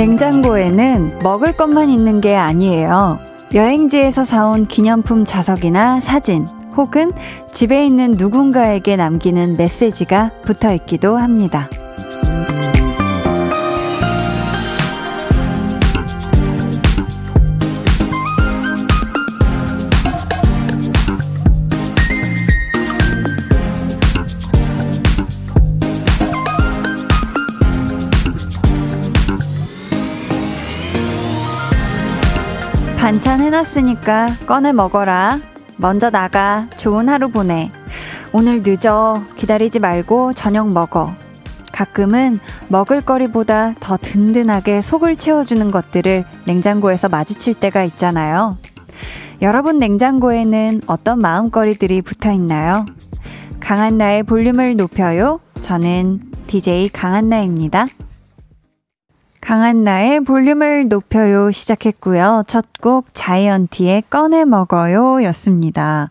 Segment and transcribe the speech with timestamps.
[0.00, 3.18] 냉장고에는 먹을 것만 있는 게 아니에요.
[3.52, 7.12] 여행지에서 사온 기념품 자석이나 사진, 혹은
[7.52, 11.68] 집에 있는 누군가에게 남기는 메시지가 붙어 있기도 합니다.
[33.10, 35.40] 반찬 해놨으니까 꺼내 먹어라.
[35.78, 36.68] 먼저 나가.
[36.76, 37.68] 좋은 하루 보내.
[38.32, 39.24] 오늘 늦어.
[39.34, 41.12] 기다리지 말고 저녁 먹어.
[41.72, 42.38] 가끔은
[42.68, 48.56] 먹을거리보다 더 든든하게 속을 채워주는 것들을 냉장고에서 마주칠 때가 있잖아요.
[49.42, 52.86] 여러분 냉장고에는 어떤 마음거리들이 붙어 있나요?
[53.58, 55.40] 강한나의 볼륨을 높여요.
[55.60, 57.88] 저는 DJ 강한나입니다.
[59.50, 62.44] 강한나의 볼륨을 높여요 시작했고요.
[62.46, 66.10] 첫 곡 자이언티의 꺼내 먹어요 였습니다.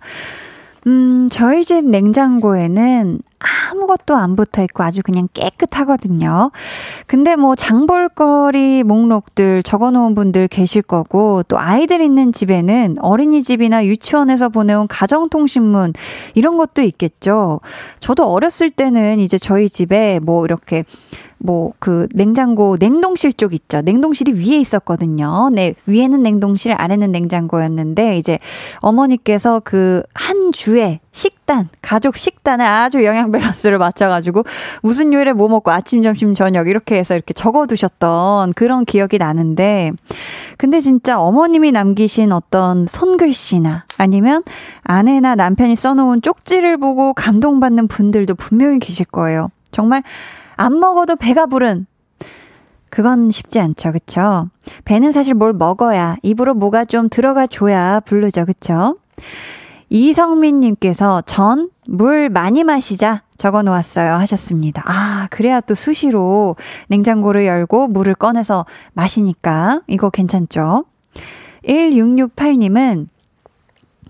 [0.88, 6.52] 음, 저희 집 냉장고에는 아무것도 안 붙어 있고 아주 그냥 깨끗하거든요.
[7.08, 14.50] 근데 뭐 장볼거리 목록들 적어 놓은 분들 계실 거고 또 아이들 있는 집에는 어린이집이나 유치원에서
[14.50, 15.94] 보내온 가정통신문
[16.36, 17.62] 이런 것도 있겠죠.
[18.00, 20.84] 저도 어렸을 때는 이제 저희 집에 뭐 이렇게
[21.40, 23.82] 뭐 그 냉장고 냉동실 쪽 있죠.
[23.82, 25.50] 냉동실이 위에 있었거든요.
[25.52, 28.40] 네, 위에는 냉동실, 아래는 냉장고였는데 이제
[28.82, 34.44] 어머니께서 그 한 주에 식단, 가족 식단에 아주 영양 밸런스를 맞춰가지고
[34.82, 39.92] 무슨 요일에 뭐 먹고 아침, 점심, 저녁 이렇게 해서 이렇게 적어두셨던 그런 기억이 나는데
[40.58, 44.44] 근데 진짜 어머님이 남기신 어떤 손글씨나 아니면
[44.84, 49.50] 아내나 남편이 써놓은 쪽지를 보고 감동받는 분들도 분명히 계실 거예요.
[49.72, 50.04] 정말
[50.60, 51.86] 안 먹어도 배가 부른
[52.90, 53.92] 그건 쉽지 않죠.
[53.92, 54.50] 그쵸?
[54.86, 58.46] 배는 사실 뭘 먹어야 입으로 뭐가 좀 들어가 줘야 부르죠.
[58.46, 58.98] 그쵸?
[59.90, 64.84] 이성민 님께서 전 물 많이 마시자 적어 놓았어요 하셨습니다.
[64.86, 66.56] 아, 그래야 또 수시로
[66.88, 70.86] 냉장고를 열고 물을 꺼내서 마시니까 이거 괜찮죠?
[71.64, 73.08] 1668님은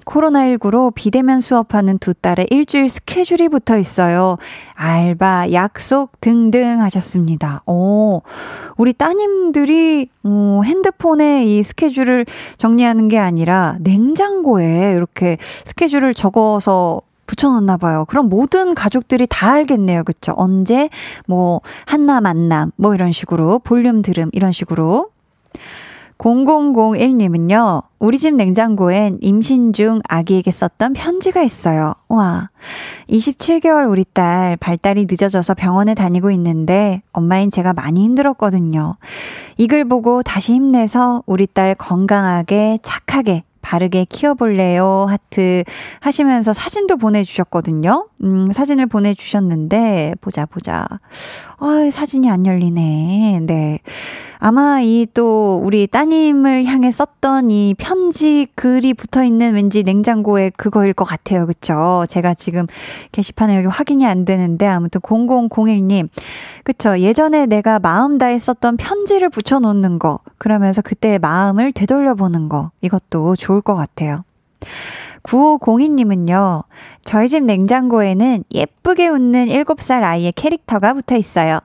[0.10, 4.38] 코로나19로 비대면 수업하는 두 딸의 일주일 스케줄이 붙어 있어요.
[4.74, 7.62] 알바, 약속 등등 하셨습니다.
[7.68, 8.22] 오,
[8.78, 12.26] 우리 따님들이 어, 핸드폰에 이 스케줄을
[12.58, 18.06] 정리하는 게 아니라 냉장고에 이렇게 스케줄을 적어서 붙여놓나 봐요.
[18.08, 20.04] 그럼 모든 가족들이 다 알겠네요.
[20.04, 20.34] 그쵸?
[20.36, 20.90] 언제,
[21.28, 25.10] 뭐, 한나 만남, 뭐 이런 식으로, 볼륨 들음, 이런 식으로.
[26.20, 31.94] 0001님은요, 우리 집 냉장고엔 임신 중 아기에게 썼던 편지가 있어요.
[32.10, 32.50] 와.
[33.10, 38.98] 27개월 우리 딸 발달이 늦어져서 병원에 다니고 있는데 엄마인 제가 많이 힘들었거든요.
[39.58, 45.06] 이 글 보고 다시 힘내서 우리 딸 건강하게 착하게 바르게 키워볼래요?
[45.10, 45.64] 하트
[46.00, 48.08] 하시면서 사진도 보내주셨거든요.
[48.24, 50.88] 음, 사진을 보내주셨는데, 보자, 보자.
[51.60, 53.42] 어, 사진이 안 열리네.
[53.44, 53.80] 네.
[54.40, 60.94] 아마 이 또 우리 따님을 향해 썼던 이 편지 글이 붙어 있는 왠지 냉장고에 그거일
[60.94, 61.46] 것 같아요.
[61.46, 62.06] 그쵸?
[62.08, 62.66] 제가 지금
[63.12, 66.08] 게시판에 여기 확인이 안 되는데 아무튼 0001님.
[66.64, 67.00] 그쵸?
[67.00, 70.20] 예전에 내가 마음 다해 썼던 편지를 붙여 놓는 거.
[70.38, 72.72] 그러면서 그때의 마음을 되돌려보는 거.
[72.82, 74.24] 이것도 좋을 것 같아요.
[75.24, 76.64] 9502님은요,
[77.04, 81.60] 저희 집 냉장고에는 예쁘게 웃는 7살 아이의 캐릭터가 붙어 있어요.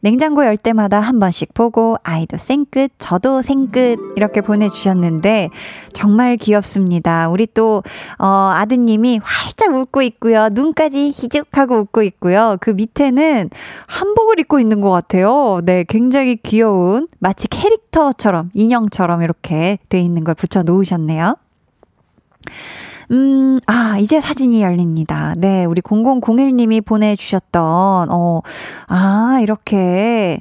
[0.00, 5.50] 냉장고 열 때마다 한 번씩 보고, 아이도 생끝, 저도 생끝, 이렇게 보내주셨는데,
[5.92, 7.28] 정말 귀엽습니다.
[7.30, 7.82] 우리 또,
[8.18, 10.48] 어, 아드님이 활짝 웃고 있고요.
[10.50, 12.56] 눈까지 희죽하고 웃고 있고요.
[12.60, 13.50] 그 밑에는
[13.86, 15.60] 한복을 입고 있는 것 같아요.
[15.64, 21.36] 네, 굉장히 귀여운, 마치 캐릭터처럼, 인형처럼 이렇게 돼 있는 걸 붙여 놓으셨네요.
[23.10, 25.34] 음, 아, 이제 사진이 열립니다.
[25.36, 28.40] 네, 우리 0001님이 보내주셨던, 어,
[28.86, 30.40] 아, 이렇게,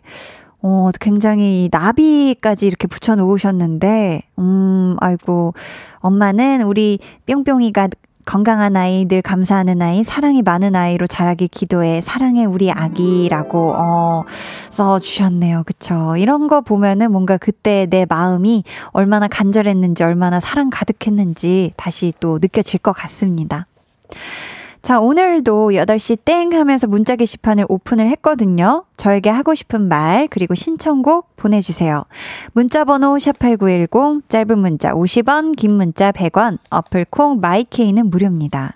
[0.61, 5.53] 어, 굉장히 나비까지 이렇게 붙여 놓으셨는데, 음, 아이고,
[6.01, 7.89] 엄마는 우리 뿅뿅이가
[8.29, 11.99] 건강한 아이, 늘 감사하는 아이, 사랑이 많은 아이로 자라길 기도해.
[12.01, 14.25] 사랑해 우리 아기라고 어
[14.69, 15.63] 써 주셨네요.
[15.65, 16.15] 그쵸?
[16.15, 22.79] 이런 거 보면은 뭔가 그때 내 마음이 얼마나 간절했는지, 얼마나 사랑 가득했는지 다시 또 느껴질
[22.79, 23.65] 것 같습니다.
[24.81, 28.85] 자, 오늘도 8시 땡 하면서 문자 게시판을 오픈을 했거든요.
[28.97, 32.05] 저에게 하고 싶은 말, 그리고 신청곡 보내주세요.
[32.53, 38.75] 문자번호 샵8910, 짧은 문자 50원, 긴 문자 100원, 어플 콩 마이케이는 무료입니다.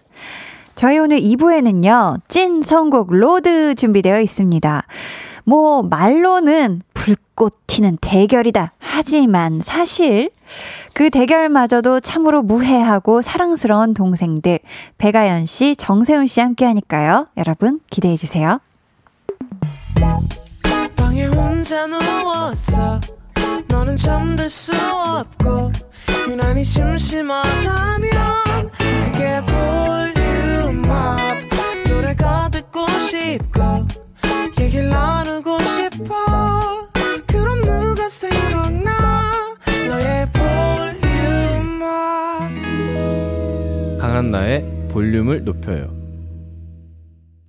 [0.75, 4.85] 저희 오늘 2부에는요, 찐 선곡 로드 준비되어 있습니다.
[5.45, 8.73] 뭐, 말로는 불꽃 튀는 대결이다.
[8.77, 10.29] 하지만 사실
[10.93, 14.59] 그 대결마저도 참으로 무해하고 사랑스러운 동생들
[14.97, 17.27] 백아연 씨, 정세운 씨 함께 하니까요.
[17.37, 18.59] 여러분 기대해 주세요.
[34.73, 36.89] 얘기를 나누고 싶어
[37.27, 39.31] 그럼 누가 생각나
[39.87, 40.27] 너의
[44.33, 45.89] 강한나의 볼륨을 높여요.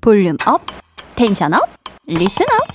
[0.03, 0.61] volume up,
[1.17, 1.61] tension up,
[2.07, 2.73] listen up.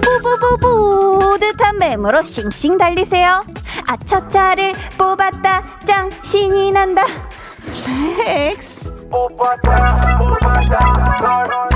[0.00, 3.44] 뿌뿌뿌 뿌듯한 맴으로 싱싱 달리세요.
[3.86, 7.04] 아차차를 뽑았다, 짱 신이 난다.
[8.18, 9.08] 렉스.
[9.08, 11.73] 뽑았다, 뽑았다,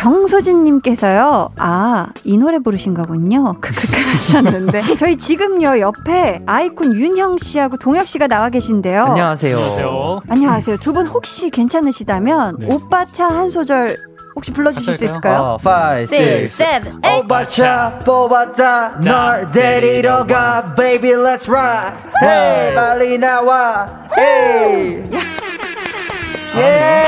[0.00, 3.54] 경소진님께서요, 아, 이 노래 부르신 거군요.
[3.60, 4.80] 크크크 하셨는데.
[4.98, 9.04] 저희 지금요, 옆에 아이콘 윤형 씨하고 동혁 씨가 나와 계신데요.
[9.04, 9.56] 안녕하세요.
[9.56, 10.20] 안녕하세요.
[10.28, 10.76] 안녕하세요.
[10.78, 12.66] 두 분 혹시 괜찮으시다면, 네.
[12.70, 13.96] 오빠 차 한 소절
[14.36, 15.58] 혹시 불러주실 수 있을까요?
[15.62, 22.74] 5, 5, 6, 7, 8 오빠 차 뽑았다 널 데리러 가 Baby let's ride Hey
[22.74, 25.02] 빨리 나와 Hey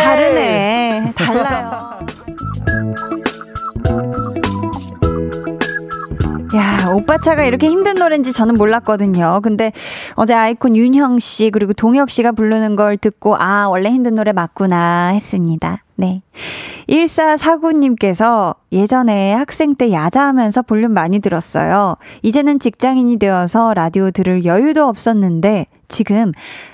[0.04, 1.91] 다르네 달라요
[6.54, 9.40] 야, 오빠 차가 이렇게 힘든 노래인지 저는 몰랐거든요.
[9.42, 9.72] 근데
[10.16, 15.08] 어제 아이콘 윤형 씨 그리고 동혁 씨가 부르는 걸 듣고 아, 원래 힘든 노래 맞구나
[15.14, 15.82] 했습니다.
[15.96, 16.20] 네.
[16.88, 21.96] 1449님께서 예전에 학생 때 야자하면서 볼륨 많이 들었어요.
[22.22, 26.32] 이제는 직장인이 되어서 라디오 들을 여유도 없었는데 지금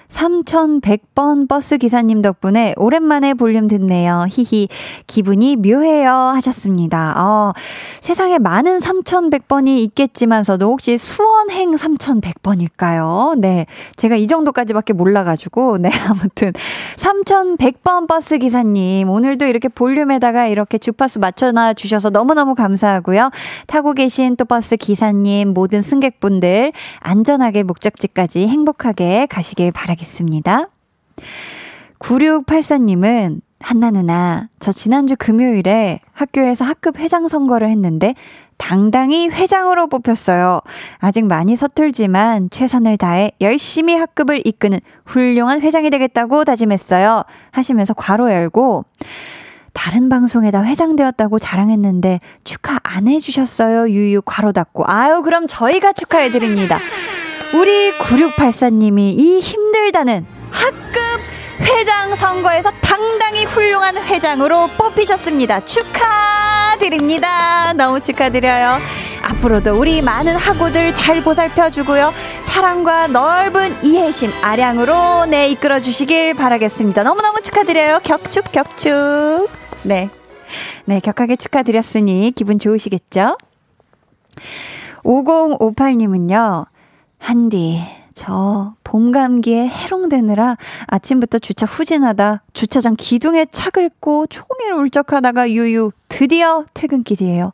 [0.09, 4.25] 3100번 버스 기사님 덕분에 오랜만에 볼륨 듣네요.
[4.29, 4.69] 히히.
[5.07, 6.11] 기분이 묘해요.
[6.11, 7.15] 하셨습니다.
[7.19, 7.53] 어,
[8.01, 13.39] 세상에 많은 3100번이 있겠지만서도 혹시 수원행 3100번일까요?
[13.39, 13.67] 네.
[13.97, 15.79] 제가 이 정도까지밖에 몰라가지고.
[15.79, 15.91] 네.
[16.09, 16.53] 아무튼
[16.97, 19.11] 3100번 버스 기사님.
[19.11, 23.31] 오늘도 이렇게 볼륨에다가 이렇게 주파수 맞춰놔 주셔서 너무너무 감사하고요.
[23.67, 29.98] 타고 계신 또 버스 기사님, 모든 승객분들 안전하게 목적지까지 행복하게 가시길 바라겠습니다.
[31.99, 38.15] 9684님은 한나 누나, 저 지난주 금요일에 학교에서 학급 회장 선거를 했는데
[38.56, 40.61] 당당히 회장으로 뽑혔어요.
[40.99, 47.23] 아직 많이 서툴지만 최선을 다해 열심히 학급을 이끄는 훌륭한 회장이 되겠다고 다짐했어요.
[47.50, 48.85] 하시면서 괄호 열고
[49.73, 53.91] 다른 방송에다 회장되었다고 자랑했는데 축하 안 해주셨어요.
[53.91, 54.85] 유유 괄호 닫고.
[54.87, 56.79] 아유, 그럼 저희가 축하해드립니다.
[57.55, 60.99] 우리 9684님이 이 힘들다는 학급
[61.61, 65.61] 회장 선거에서 당당히 훌륭한 회장으로 뽑히셨습니다.
[65.65, 67.29] 축하드립니다.
[67.73, 68.79] 너무 축하드려요.
[69.23, 72.12] 앞으로도 우리 많은 학우들 잘 보살펴 주고요.
[72.41, 77.03] 사랑과 넓은 이해심, 아량으로 네, 이끌어 주시길 바라겠습니다.
[77.03, 78.00] 너무너무 축하드려요.
[78.05, 79.49] 격축, 격축.
[79.83, 80.11] 네.
[80.85, 83.37] 네, 격하게 축하드렸으니 기분 좋으시겠죠?
[85.02, 86.67] 5058님은요,
[87.19, 87.81] 한디,
[88.15, 90.57] 저 봄 감기에 해롱되느라
[90.87, 97.53] 아침부터 주차 후진하다 주차장 기둥에 차 긁고 종일 울적하다가 유유 드디어 퇴근길이에요.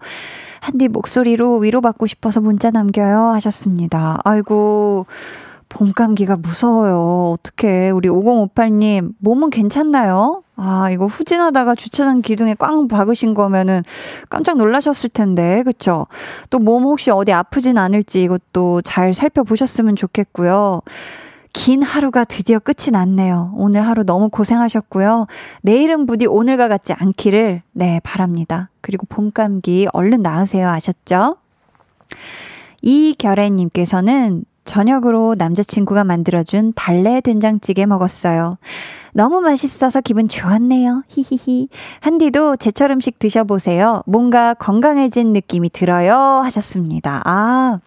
[0.60, 4.20] 한디 목소리로 위로받고 싶어서 문자 남겨요 하셨습니다.
[4.22, 5.06] 아이고
[5.74, 7.32] 봄 감기가 무서워요.
[7.36, 10.42] 어떻게 우리 5058님 몸은 괜찮나요?
[10.56, 13.82] 아, 이거 후진하다가 주차장 기둥에 꽝 박으신 거면은
[14.28, 16.06] 깜짝 놀라셨을 텐데, 그쵸?
[16.50, 20.80] 또 몸 혹시 어디 아프진 않을지 이것도 잘 살펴보셨으면 좋겠고요.
[21.52, 23.52] 긴 하루가 드디어 끝이 났네요.
[23.56, 25.26] 오늘 하루 너무 고생하셨고요.
[25.62, 28.70] 내일은 부디 오늘과 같지 않기를, 네, 바랍니다.
[28.80, 30.68] 그리고 봄 감기 얼른 나으세요.
[30.68, 31.36] 아셨죠?
[32.82, 38.58] 이결애님께서는 저녁으로 남자친구가 만들어준 달래 된장찌개 먹었어요.
[39.12, 41.04] 너무 맛있어서 기분 좋았네요.
[41.08, 41.68] 히히히.
[42.00, 44.02] 한디도 제철 음식 드셔보세요.
[44.06, 46.14] 뭔가 건강해진 느낌이 들어요.
[46.44, 47.22] 하셨습니다.
[47.24, 47.78] 아,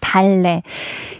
[0.00, 0.62] 달래.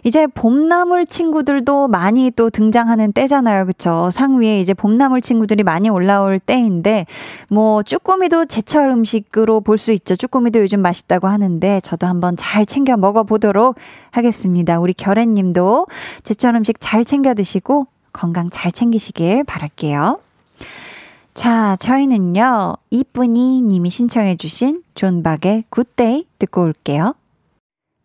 [0.03, 3.67] 이제 봄나물 친구들도 많이 또 등장하는 때잖아요.
[3.67, 4.09] 그쵸?
[4.11, 7.07] 상 위에 이제 봄나물 친구들이 많이 올라올 때인데,
[7.51, 10.17] 뭐, 쭈꾸미도 제철 음식으로 볼 수 있죠.
[10.17, 13.77] 쭈꾸미도 요즘 맛있다고 하는데, 저도 한번 잘 챙겨 먹어보도록
[14.11, 14.81] 하겠습니다.
[14.81, 15.87] 우리 결애님도
[16.23, 20.19] 제철 음식 잘 챙겨 드시고, 건강 잘 챙기시길 바랄게요.
[21.33, 27.15] 자, 저희는요, 이쁜이 님이 신청해주신 존박의 Good Day 듣고 올게요.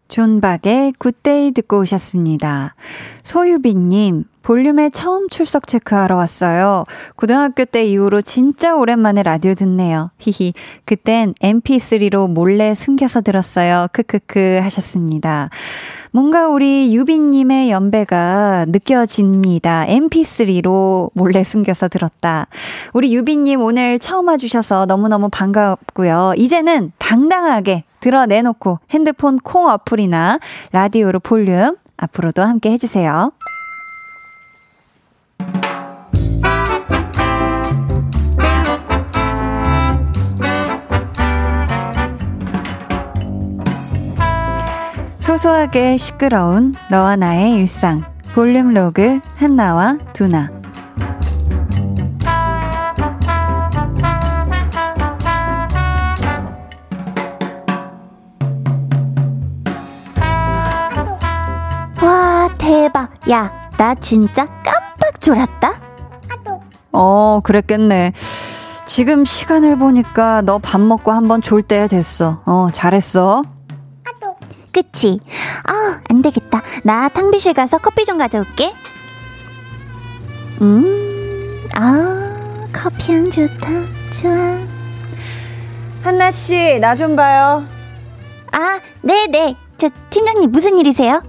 [0.08, 2.76] 존박의 Good Day 듣고 오셨습니다.
[3.24, 6.84] 소유빈님, 볼륨에 처음 출석 체크하러 왔어요.
[7.16, 10.12] 고등학교 때 이후로 진짜 오랜만에 라디오 듣네요.
[10.20, 10.54] 히히.
[10.86, 13.88] 그땐 mp3로 몰래 숨겨서 들었어요.
[13.92, 15.50] 크크크 하셨습니다.
[16.12, 19.88] 뭔가 우리 유빈님의 연배가 느껴집니다.
[19.88, 22.46] mp3로 몰래 숨겨서 들었다.
[22.94, 26.34] 우리 유빈님 오늘 처음 와주셔서 너무너무 반갑고요.
[26.38, 30.38] 이제는 당당하게 드러내놓고 핸드폰 콩 어플이나
[30.72, 33.32] 라디오로 볼륨 앞으로도 함께 해주세요.
[45.38, 48.02] 소소하게 시끄러운 너와 나의 일상.
[48.34, 50.50] 볼륨 로그 한나와 두나.
[62.02, 63.12] 와 대박.
[63.30, 65.74] 야 나 진짜 깜빡 졸았다.
[66.94, 68.14] 어 그랬겠네.
[68.86, 72.42] 지금 시간을 보니까 너 밥 먹고 한번 졸 때 됐어.
[72.46, 73.44] 어 잘했어
[74.80, 75.22] 그치?
[75.64, 76.62] 아, 안 되겠다.
[76.84, 78.74] 나 탕비실 가서 커피 좀 가져올게.
[80.62, 83.68] 음, 아, 커피향 좋다.
[84.12, 84.60] 좋아.
[86.04, 87.66] 한나씨, 나 좀 봐요.
[88.52, 89.56] 아, 네네.
[89.78, 91.24] 저, 팀장님, 무슨 일이세요?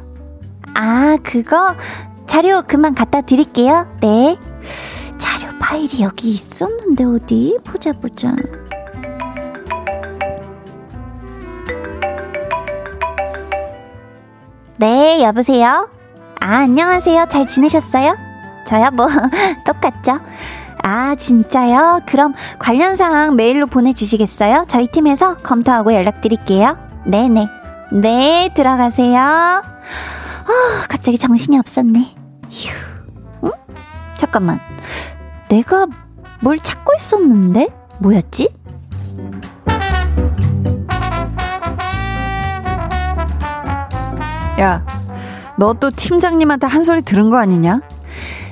[0.74, 1.76] 아, 그거,
[2.26, 3.86] 자료 금방 갖다 드릴게요.
[4.00, 4.36] 네.
[5.18, 7.56] 자료 파일이 여기 있었는데, 어디?
[7.64, 8.32] 보자, 보자.
[14.78, 15.88] 네, 여보세요?
[16.40, 17.26] 아, 안녕하세요.
[17.30, 18.16] 잘 지내셨어요?
[18.66, 18.90] 저요?
[18.92, 19.06] 뭐,
[19.64, 20.20] 똑같죠?
[20.82, 22.00] 아, 진짜요?
[22.06, 24.66] 그럼 관련 사항 메일로 보내주시겠어요?
[24.68, 26.76] 저희 팀에서 검토하고 연락드릴게요.
[27.06, 27.48] 네네.
[27.92, 29.18] 네, 들어가세요.
[29.18, 32.14] 어, 갑자기 정신이 없었네.
[32.50, 32.74] 휴.
[33.44, 33.52] 응?
[34.16, 34.60] 잠깐만.
[35.48, 35.86] 내가
[36.40, 37.68] 뭘 찾고 있었는데?
[38.00, 38.50] 뭐였지?
[44.58, 44.84] 야,
[45.56, 47.80] 너 또 팀장님한테 한 소리 들은 거 아니냐?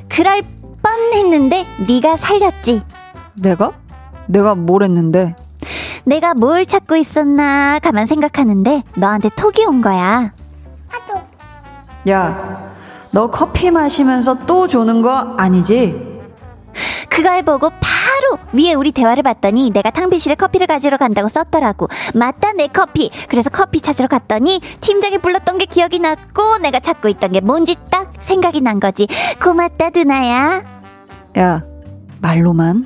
[0.08, 0.42] 그럴
[0.82, 2.82] 뻔했는데 네가 살렸지.
[3.34, 3.72] 내가?
[4.26, 5.34] 내가 뭘 했는데?
[6.04, 10.32] 내가 뭘 찾고 있었나 가만 생각하는데 너한테 톡이 온 거야.
[12.10, 12.70] 야,
[13.10, 16.13] 너 커피 마시면서 또 조는 거 아니지?
[17.14, 21.86] 그걸 보고 바로 위에 우리 대화를 봤더니 내가 탕비실에 커피를 가지러 간다고 썼더라고.
[22.12, 23.08] 맞다 내 커피.
[23.28, 28.12] 그래서 커피 찾으러 갔더니 팀장이 불렀던 게 기억이 났고 내가 찾고 있던 게 뭔지 딱
[28.20, 29.06] 생각이 난 거지.
[29.40, 30.64] 고맙다 두나야.
[31.38, 31.62] 야,
[32.20, 32.84] 말로만?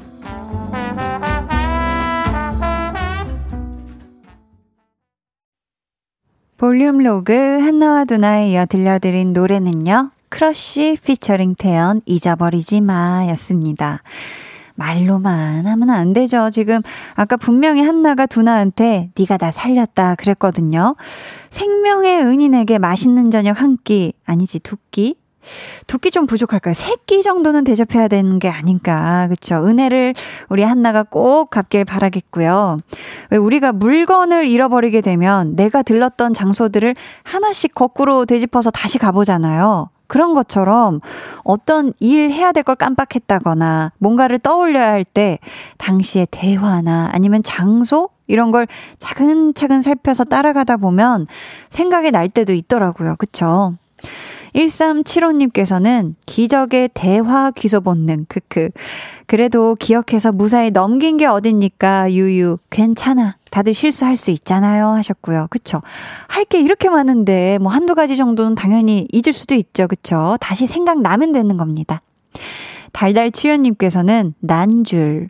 [6.59, 10.11] 볼륨 로그 한나와 두나에 이어 들려드린 노래는요.
[10.29, 14.03] 크러쉬 피처링 태연 잊어버리지 마 였습니다.
[14.75, 16.51] 말로만 하면 안 되죠.
[16.51, 16.81] 지금
[17.15, 20.95] 아까 분명히 한나가 두나한테 네가 나 살렸다 그랬거든요.
[21.51, 25.17] 생명의 은인에게 맛있는 저녁 한 끼 아니지 두 끼?
[25.89, 26.75] 두 끼 좀 부족할까요?
[26.75, 29.27] 세 끼 정도는 대접해야 되는 게 아닌가.
[29.29, 29.67] 그쵸?
[29.67, 30.15] 은혜를
[30.49, 32.79] 우리 한나가 꼭 갚길 바라겠고요.
[33.31, 36.95] 왜 우리가 물건을 잃어버리게 되면 내가 들렀던 장소들을
[37.25, 39.89] 하나씩 거꾸로 되짚어서 다시 가보잖아요.
[40.09, 41.00] 그런 것처럼
[41.45, 45.38] 어떤 일 해야 될 걸 깜빡했다거나 뭔가를 떠올려야 할 때
[45.79, 48.67] 당시의 대화나 아니면 장소 이런 걸
[48.99, 51.27] 차근차근 살펴서 따라가다 보면
[51.71, 53.17] 생각이 날 때도 있더라고요.
[53.17, 53.75] 그쵸?
[54.55, 58.71] 1375님께서는 기적의 대화 귀소 본능, 크크.
[59.27, 62.12] 그래도 기억해서 무사히 넘긴 게 어딥니까?
[62.12, 62.59] 유유.
[62.71, 63.37] 괜찮아.
[63.50, 64.88] 다들 실수할 수 있잖아요.
[64.88, 65.47] 하셨고요.
[65.50, 65.83] 그쵸?
[66.28, 69.87] 할 게 이렇게 많은데, 뭐 한두 가지 정도는 당연히 잊을 수도 있죠.
[69.87, 70.37] 그쵸?
[70.40, 72.00] 다시 생각나면 되는 겁니다.
[72.93, 75.28] 달달치유님께서는 난 줄.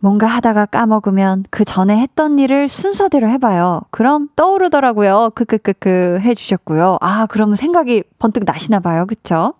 [0.00, 3.82] 뭔가 하다가 까먹으면 그 전에 했던 일을 순서대로 해봐요.
[3.90, 5.30] 그럼 떠오르더라고요.
[5.34, 6.98] 크크크크 해주셨고요.
[7.00, 9.06] 아, 그러면 생각이 번뜩 나시나 봐요.
[9.06, 9.54] 그쵸?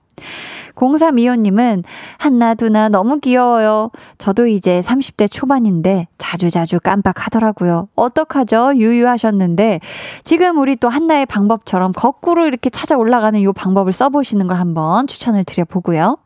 [0.75, 1.83] 0325님은
[2.19, 3.91] 한나 두나 너무 귀여워요.
[4.19, 7.89] 저도 이제 30대 초반인데 자주자주 깜빡하더라고요.
[7.95, 8.75] 어떡하죠?
[8.77, 9.81] 유유하셨는데
[10.23, 15.45] 지금 우리 또 한나의 방법처럼 거꾸로 이렇게 찾아 올라가는 요 방법을 써보시는 걸 한번 추천을
[15.45, 16.19] 드려보고요.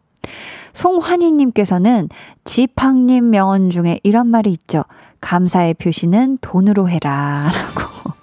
[0.73, 2.09] 송환희님께서는
[2.45, 4.85] 지팡님 명언 중에 이런 말이 있죠.
[5.21, 7.51] 감사의 표시는 돈으로 해라.
[7.53, 8.15] 라고.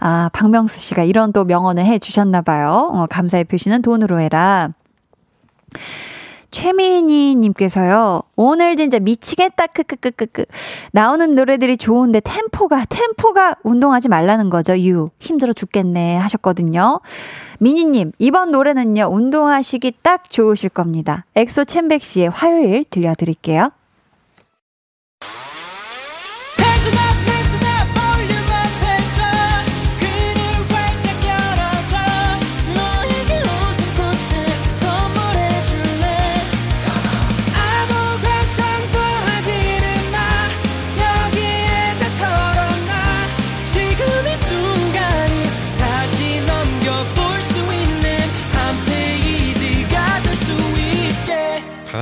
[0.00, 2.90] 아, 박명수 씨가 이런 또 명언을 해 주셨나 봐요.
[2.92, 4.70] 어, 감사의 표시는 돈으로 해라.
[6.50, 10.46] 최민희님께서요, 오늘 진짜 미치겠다, 크크크크크.
[10.92, 15.10] 나오는 노래들이 좋은데 템포가, 템포가 운동하지 말라는 거죠, 유.
[15.20, 17.00] 힘들어 죽겠네 하셨거든요.
[17.60, 21.24] 미니님, 이번 노래는요, 운동하시기 딱 좋으실 겁니다.
[21.36, 23.70] 엑소 첸백시의 화요일 들려드릴게요.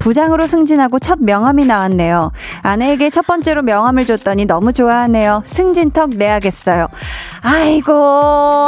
[0.00, 2.32] 부장으로 승진하고 첫 명함이 나왔네요.
[2.62, 5.42] 아내에게 첫 번째로 명함을 줬더니 너무 좋아하네요.
[5.44, 6.88] 승진턱 내야겠어요.
[7.42, 7.92] 아이고,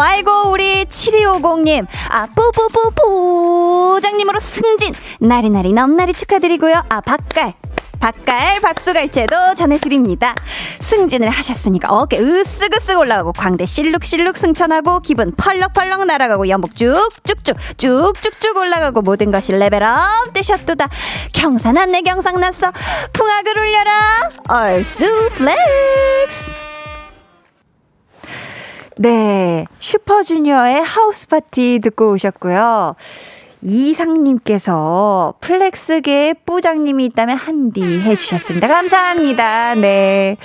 [0.01, 1.87] 아이고, 우리 7250님.
[2.11, 4.95] 아, 뿌뿌뿌 부장님으로 승진.
[5.21, 6.85] 나리나리 넘나리 축하드리고요.
[6.89, 7.55] 아, 박갈.
[8.03, 10.35] 박갈 박수갈채도 전해드립니다.
[10.81, 19.03] 승진을 하셨으니까 어깨 으쓱으쓱 올라가고 광대 실룩실룩 승천하고 기분 펄럭펄럭 날아가고 연목 쭉쭉쭉 쭉쭉쭉 올라가고
[19.03, 20.89] 모든 것이 레벨업 되셨도다.
[21.33, 22.73] 경사났네 경사났어.
[23.13, 24.31] 풍악을 울려라.
[24.49, 26.57] 얼쑤 flex.
[28.99, 29.65] 네.
[29.79, 32.97] 슈퍼주니어의 House Party 듣고 오셨고요.
[33.63, 38.69] 이상님께서 flex계의 뿌장님이 있다면 한디 해주셨습니다.
[38.69, 39.75] 감사합니다.
[39.77, 40.37] 네.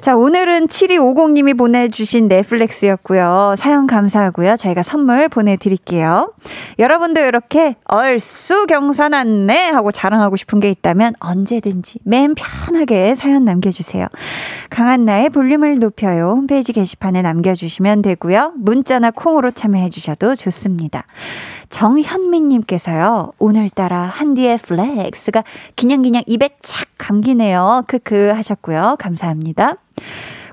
[0.00, 3.54] 자, 오늘은 7250님이 보내주신 넷flex였고요.
[3.56, 4.56] 사연 감사하고요.
[4.56, 6.34] 저희가 선물 보내드릴게요.
[6.78, 14.06] 여러분도 이렇게 얼쑤 경사났네 하고 자랑하고 싶은 게 있다면 언제든지 맘 편하게 사연 남겨주세요.
[14.68, 16.34] 강한나의 볼륨을 높여요.
[16.36, 18.52] 홈페이지 게시판에 남겨주시면 되고요.
[18.56, 21.06] 문자나 콩으로 참여해주셔도 좋습니다.
[21.70, 25.44] 정현민님 께서요, 오늘따라 한디의 flex가
[25.76, 27.84] 기냥기냥 입에 착 감기네요.
[27.86, 28.96] 크크 하셨고요.
[28.98, 29.76] 감사합니다.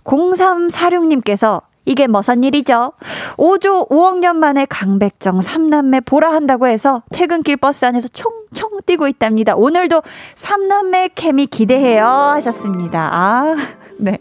[0.03, 2.93] 0346님께서 이게 무슨 일이죠?
[3.37, 9.55] 5조 5억 년 만에 강백정 3남매 보라 한다고 해서 퇴근길 버스 안에서 총총 뛰고 있답니다.
[9.55, 10.03] 오늘도
[10.35, 13.09] 3남매 케미 기대해요 하셨습니다.
[13.11, 13.55] 아,
[13.97, 14.19] 네.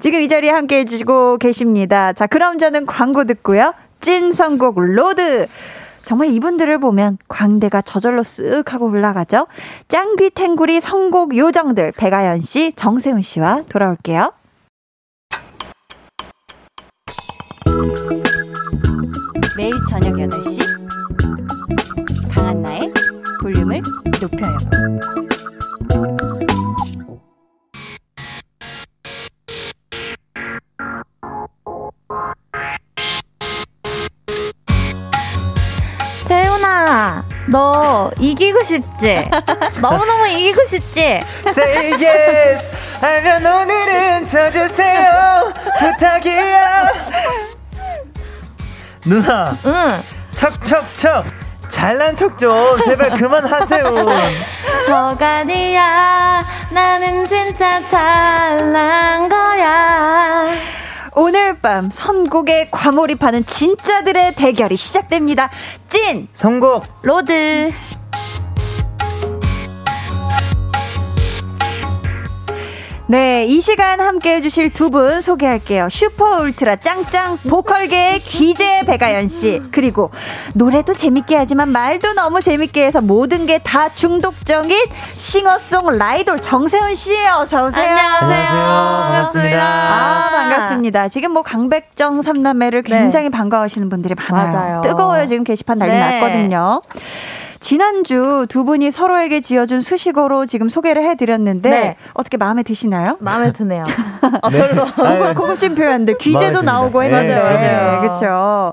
[0.00, 2.12] 지금 이 자리에 함께 해주시고 계십니다.
[2.12, 3.74] 자, 그럼 저는 광고 듣고요.
[4.00, 5.46] 찐 선곡 로드.
[6.08, 9.46] 정말 이분들을 보면 광대가 저절로 쓱 하고 올라가죠.
[9.88, 14.32] 짱귀 탱구리 선곡 요정들 백아연 씨, 정세운 씨와 돌아올게요.
[19.58, 20.60] 매일 저녁 8시
[22.34, 22.90] 강한나의
[23.42, 23.82] 볼륨을
[24.22, 24.56] 높여요.
[37.50, 39.24] 너 이기고 싶지?
[39.80, 41.20] 너무너무 이기고 싶지?
[41.46, 46.84] Say yes 알면 오늘은 져주세요 부탁이야
[49.06, 49.98] 누나 응.
[50.32, 51.24] 척척척
[51.70, 53.82] 잘난 척 좀 제발 그만하세요
[54.86, 60.46] 척 아니야, 나는 진짜 잘난 거야.
[61.20, 65.50] 오늘 밤 선곡에 과몰입하는 진짜들의 대결이 시작됩니다.
[65.88, 66.28] 찐!
[66.32, 67.70] 선곡 로드.
[73.10, 75.88] 네, 이 시간 함께 해주실 두 분 소개할게요.
[75.90, 79.60] 슈퍼 울트라 짱짱 보컬계의 귀재 배가연 씨.
[79.72, 80.10] 그리고
[80.54, 84.76] 노래도 재밌게 하지만 말도 너무 재밌게 해서 모든 게 다 중독적인
[85.16, 87.14] 싱어송 라이돌 정세훈 씨.
[87.26, 87.84] 어서 오세요.
[87.90, 91.08] 안녕하세요 반갑습니다 아, 반갑습니다.
[91.08, 94.52] 지금 뭐 강백정 삼남매를 굉장히 반가워하시는 분들이 많아요.
[94.52, 94.80] 맞아요.
[94.82, 95.26] 뜨거워요.
[95.26, 96.00] 지금 게시판 난리 네.
[96.20, 96.82] 났거든요.
[97.60, 101.96] 지난주 두 분이 서로에게 지어준 수식어로 지금 소개를 해드렸는데 네.
[102.14, 103.16] 어떻게 마음에 드시나요?
[103.20, 103.84] 마음에 드네요.
[104.52, 105.34] 네.
[105.34, 106.62] 고급진 마음에 귀재도.
[106.62, 108.00] 나오고 네, 했는데 맞아요.
[108.00, 108.72] 그렇죠.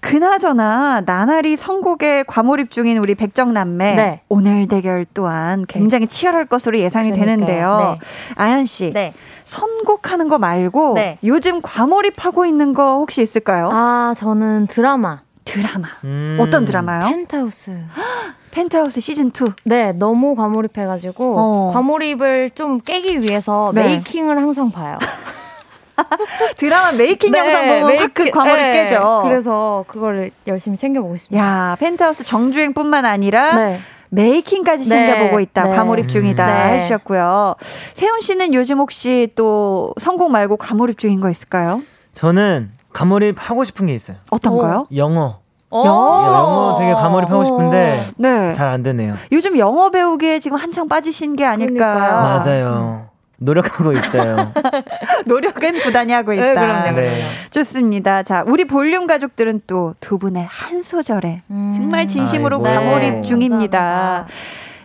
[0.00, 4.20] 그나저나 나날이 선곡에 과몰입 중인 우리 백정남매 네.
[4.28, 7.36] 오늘 대결 또한 굉장히 치열할 것으로 예상이 그러니까요.
[7.36, 7.96] 되는데요.
[8.36, 9.12] 아연 씨 네.
[9.44, 11.18] 선곡하는 거 말고 네.
[11.24, 13.68] 요즘 과몰입하고 있는 거 혹시 있을까요?
[13.72, 15.20] 아, 저는 드라마.
[15.44, 16.38] 드라마 음.
[16.40, 17.08] 어떤 드라마요?
[17.08, 17.76] 펜트하우스.
[18.50, 19.52] 펜트하우스 시즌 2.
[19.64, 21.70] 네, 너무 과몰입해 가지고 어.
[21.72, 23.86] 과몰입을 좀 깨기 위해서 네.
[23.86, 24.98] making을 항상 봐요.
[26.56, 29.22] 드라마 making 네, 영상 보면 확그 과몰입 네, 깨져.
[29.24, 31.44] 그래서 그거를 열심히 챙겨보고 있습니다.
[31.44, 33.78] 야, 펜트하우스 정주행뿐만 아니라 네.
[34.10, 35.64] 메이킹까지 네, 챙겨보고 있다.
[35.64, 35.70] 네.
[35.70, 36.74] 과몰입 중이다 네.
[36.74, 37.54] 해주셨고요.
[37.94, 41.82] 세훈 씨는 요즘 혹시 또 성공 말고 과몰입 중인 거 있을까요?
[42.14, 44.16] 저는 과몰입 하고 싶은 게 있어요.
[44.30, 44.86] 어떤 거요?
[44.94, 45.40] 영어.
[45.72, 45.84] 어.
[45.86, 48.52] 영어 되게 과몰입 하고 싶은데 네.
[48.54, 49.14] 잘 안 되네요.
[49.32, 51.94] 요즘 영어 배우기에 지금 한창 빠지신 게 아닐까.
[51.94, 52.22] 그러니까요.
[52.22, 53.06] 맞아요.
[53.42, 54.52] 노력하고 있어요.
[55.26, 56.44] 노력은 부단히 하고 있다.
[56.44, 56.96] 네, 그럼요.
[57.00, 57.10] 네.
[57.50, 58.22] 좋습니다.
[58.22, 61.70] 자, 우리 볼륨 가족들은 또 두 분의 한 소절에 음.
[61.74, 62.64] 정말 진심으로 아이고.
[62.64, 63.78] 과몰입 네, 중입니다.
[63.78, 64.26] 감사합니다.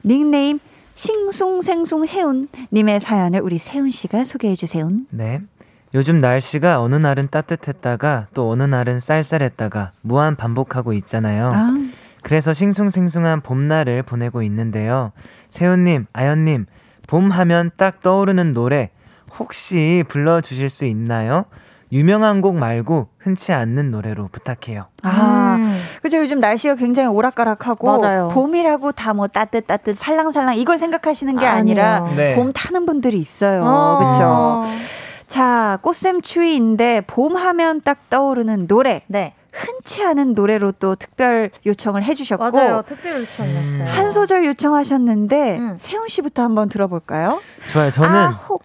[0.06, 0.60] 닉네임
[0.94, 4.90] 싱숭생숭 해운 님의 사연을 우리 세훈 씨가 소개해 주세요.
[5.10, 5.42] 네.
[5.96, 11.52] 요즘 날씨가 어느 날은 따뜻했다가 또 어느 날은 쌀쌀했다가 무한 반복하고 있잖아요.
[11.54, 11.70] 아,
[12.22, 15.14] 그래서 싱숭생숭한 봄날을 보내고 있는데요.
[15.50, 16.66] 세훈님, 아연님,
[17.08, 18.90] 봄 하면 딱 떠오르는 노래
[19.40, 21.46] 혹시 불러주실 수 있나요?
[21.92, 24.88] 유명한 곡 말고 흔치 않는 노래로 부탁해요.
[25.04, 25.80] 아, 음.
[26.02, 26.18] 그죠.
[26.18, 28.28] 요즘 날씨가 굉장히 오락가락하고 맞아요.
[28.30, 31.46] 봄이라고 다 뭐 따뜻 따뜻 살랑살랑 이걸 생각하시는 게.
[31.46, 32.36] 아니라 네.
[32.36, 33.64] 봄 타는 분들이 있어요.
[33.64, 33.98] 어.
[34.00, 34.64] 그렇죠.
[35.40, 39.02] 자, 꽃샘 추위인데 봄 하면 딱 떠오르는 노래.
[39.08, 39.34] 네.
[39.52, 42.84] 흔치 않은 노래로 또 특별 요청을 해주셨고 맞아요.
[42.86, 43.86] 특별 요청이었어요.
[43.86, 45.76] 한 소절 요청하셨는데 음.
[45.78, 47.42] 세훈 씨부터 한번 들어볼까요?
[47.74, 47.92] 좋아요.
[47.92, 48.64] 저는 아, 아, 혹.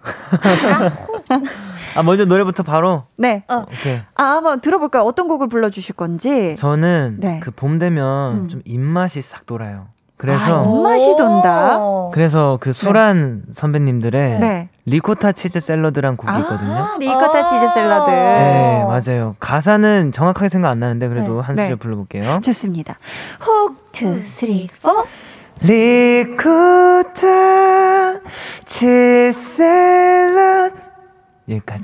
[2.04, 3.42] 먼저 노래부터 바로 네.
[3.48, 3.66] 어.
[3.68, 3.98] 오케이.
[4.14, 5.02] 아, 한번 들어볼까요?
[5.02, 6.54] 어떤 곡을 불러주실 건지.
[6.56, 7.40] 저는 네.
[7.40, 8.48] 그봄 되면 음.
[8.48, 9.88] 좀 입맛이 싹 돌아요.
[10.20, 11.78] 아, 그래서 입맛이 돈다.
[11.78, 12.10] 오.
[12.12, 14.68] 그래서 그 소란 선배님들의 네.
[14.84, 16.72] 리코타 치즈 샐러드란 곡이 있거든요.
[16.72, 18.10] 아, 리코타 치즈 샐러드.
[18.10, 19.36] 네, 맞아요.
[19.40, 21.40] 가사는 정확하게 생각 안 나는데 그래도 네.
[21.42, 21.62] 한 네.
[21.64, 22.40] 소절 불러볼게요.
[22.42, 22.98] 좋습니다.
[23.46, 25.04] 혹, two, three, four.
[25.62, 27.20] 리코타
[28.66, 30.89] 치즈 샐러드
[31.50, 31.82] 여기까지.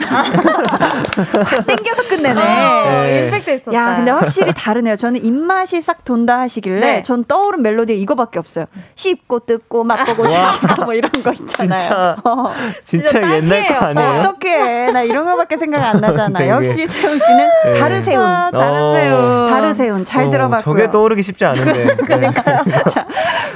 [1.67, 2.35] 땡겨서 끝내네.
[2.35, 3.25] 네.
[3.27, 3.73] 임팩트 있었다.
[3.73, 4.97] 야, 근데 확실히 다르네요.
[4.97, 7.03] 저는 입맛이 싹 돈다 하시길래 네.
[7.03, 8.67] 전 떠오른 멜로디 이거밖에 없어요.
[8.95, 11.79] 씹고 뜯고 맛보고 씹고 뭐 이런 거 있잖아요.
[11.79, 12.53] 진짜 어.
[12.85, 14.21] 진짜 옛날 거 아니에요?
[14.21, 14.93] 어떡해.
[14.93, 16.39] 나 이런 거밖에 생각 안 나잖아.
[16.39, 16.51] 그게.
[16.51, 17.79] 역시 세훈 씨는 네.
[17.81, 18.25] 다르세훈.
[18.25, 18.97] 아, 다른 어.
[18.97, 19.51] 세훈.
[19.51, 20.05] 다르세훈.
[20.05, 20.63] 잘 어, 들어봤고요.
[20.63, 21.97] 저게 떠오르기 쉽지 않은데.
[22.17, 22.31] 네.
[22.91, 23.07] 자,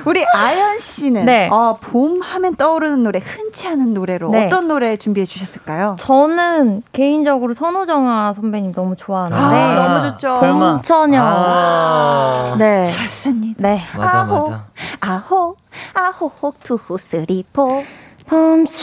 [0.04, 1.48] 우리 아연 씨는 네.
[1.50, 4.46] 어, 봄 하면 떠오르는 노래 흔치 않은 노래로 네.
[4.46, 5.96] 어떤 노래 준비해 주셨을까요?
[6.00, 10.40] 저는 개인적으로 선우정아 선배님 너무 좋아하는데 아, 너무 좋죠.
[10.40, 10.72] 설마.
[10.76, 11.20] 봄처녀.
[11.22, 12.54] 아.
[12.58, 12.86] 네.
[12.86, 13.60] 좋습니다.
[13.62, 13.82] 네.
[13.98, 14.48] 맞아 아호.
[14.48, 14.64] 맞아.
[15.00, 15.56] 아호
[15.92, 16.32] 아호
[16.62, 17.84] two three four
[18.26, 18.80] 봄처녀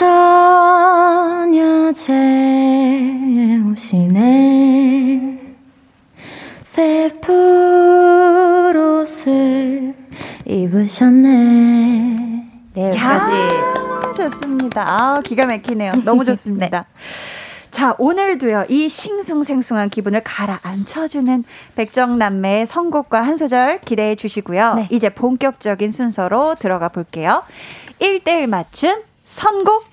[3.87, 5.39] 재우시네
[6.65, 7.33] 새풀
[8.77, 9.95] 옷을
[10.45, 12.15] 입으셨네
[12.77, 14.85] 네, 여기까지 아, 좋습니다.
[14.87, 15.93] 아, 기가 막히네요.
[16.05, 16.85] 너무 좋습니다.
[17.71, 21.43] 자, 오늘도요, 이 싱숭생숭한 기분을 가라앉혀주는
[21.75, 24.75] 백정남매의 선곡과 한 소절 기대해 주시고요.
[24.75, 24.87] 네.
[24.91, 27.43] 이제 본격적인 순서로 들어가 볼게요.
[27.99, 29.85] 1대1 맞춤 선곡.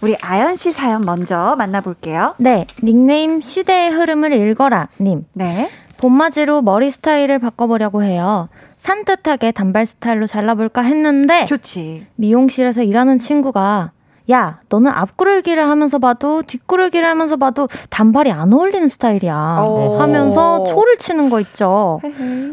[0.00, 2.36] 우리 아연 씨 사연 먼저 만나볼게요.
[2.38, 5.70] 네 닉네임 시대의 흐름을 읽어라 님 네.
[5.96, 12.06] 봄맞이로 머리 스타일을 바꿔보려고 해요 산뜻하게 단발 스타일로 잘라볼까 했는데 좋지.
[12.16, 13.92] 미용실에서 일하는 친구가
[14.30, 19.62] 야, 너는 앞구르기를 하면서 봐도 뒷구르기를 하면서 봐도 단발이 안 어울리는 스타일이야.
[19.66, 19.98] 오.
[19.98, 21.98] 하면서 초를 치는 거 있죠.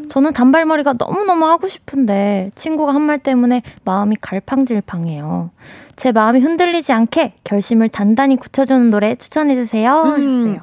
[0.09, 5.49] 저는 단발머리가 너무너무 하고 싶은데 친구가 한 말 때문에 마음이 갈팡질팡해요.
[5.95, 10.15] 제 마음이 흔들리지 않게 결심을 단단히 굳혀주는 노래 추천해주세요.
[10.17, 10.59] 음.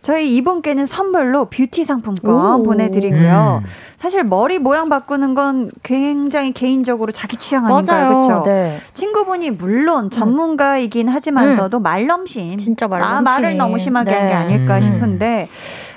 [0.00, 2.62] 저희 이분께는 선물로 뷰티 상품권 오.
[2.62, 3.62] 보내드리고요.
[3.64, 3.68] 음.
[3.96, 8.08] 사실 머리 모양 바꾸는 건 굉장히 개인적으로 자기 취향 아닌가요?
[8.08, 8.42] 그렇죠?
[8.44, 8.78] 네.
[8.94, 12.56] 친구분이 물론 전문가이긴 하지만서도 말넘심.
[12.56, 13.16] 진짜 말넘심.
[13.16, 14.34] 아, 말을 너무 심하게 한게 네.
[14.34, 14.82] 아닐까 음.
[14.82, 15.48] 싶은데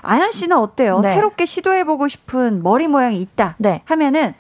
[0.02, 1.02] 아연 씨는 어때요?
[1.02, 1.10] 네.
[1.10, 3.82] 새롭게 시도해보고 싶은 머리 모양이 있다 네.
[3.86, 4.34] 하면은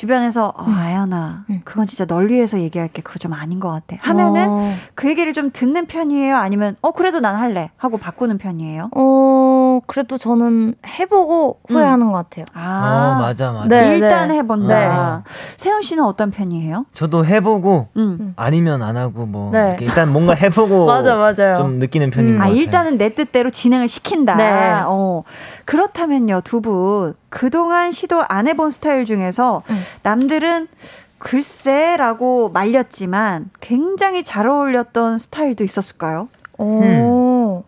[0.00, 1.60] 주변에서 어, 아연아 음.
[1.62, 5.34] 그건 진짜 널 위해서 얘기할 게 그거 좀 아닌 것 같아 하면은 어, 그 얘기를
[5.34, 11.60] 좀 듣는 편이에요 아니면 어 그래도 난 할래 하고 바꾸는 편이에요 어, 그래도 저는 해보고
[11.68, 12.46] 후회하는 것 같아요.
[12.54, 13.68] 아 어, 맞아 맞아.
[13.68, 13.96] 네.
[13.98, 15.32] 일단 해본다 네.
[15.58, 16.86] 세훈 씨는 어떤 편이에요?
[16.92, 18.32] 저도 해보고 음.
[18.36, 19.68] 아니면 안 하고 뭐 네.
[19.68, 21.54] 이렇게 일단 뭔가 해보고 맞아요.
[21.54, 22.38] 좀 느끼는 편인 음.
[22.38, 22.58] 것 아, 같아요.
[22.58, 24.36] 일단은 내 뜻대로 진행을 시킨다.
[24.36, 24.82] 네.
[24.86, 25.24] 어.
[25.66, 27.14] 그렇다면요, 두 분.
[27.30, 29.82] 그동안 시도 안 해본 스타일 중에서 음.
[30.02, 30.68] 남들은
[31.18, 36.28] 글쎄라고 말렸지만 굉장히 잘 어울렸던 스타일도 있었을까요?
[36.58, 37.62] 오,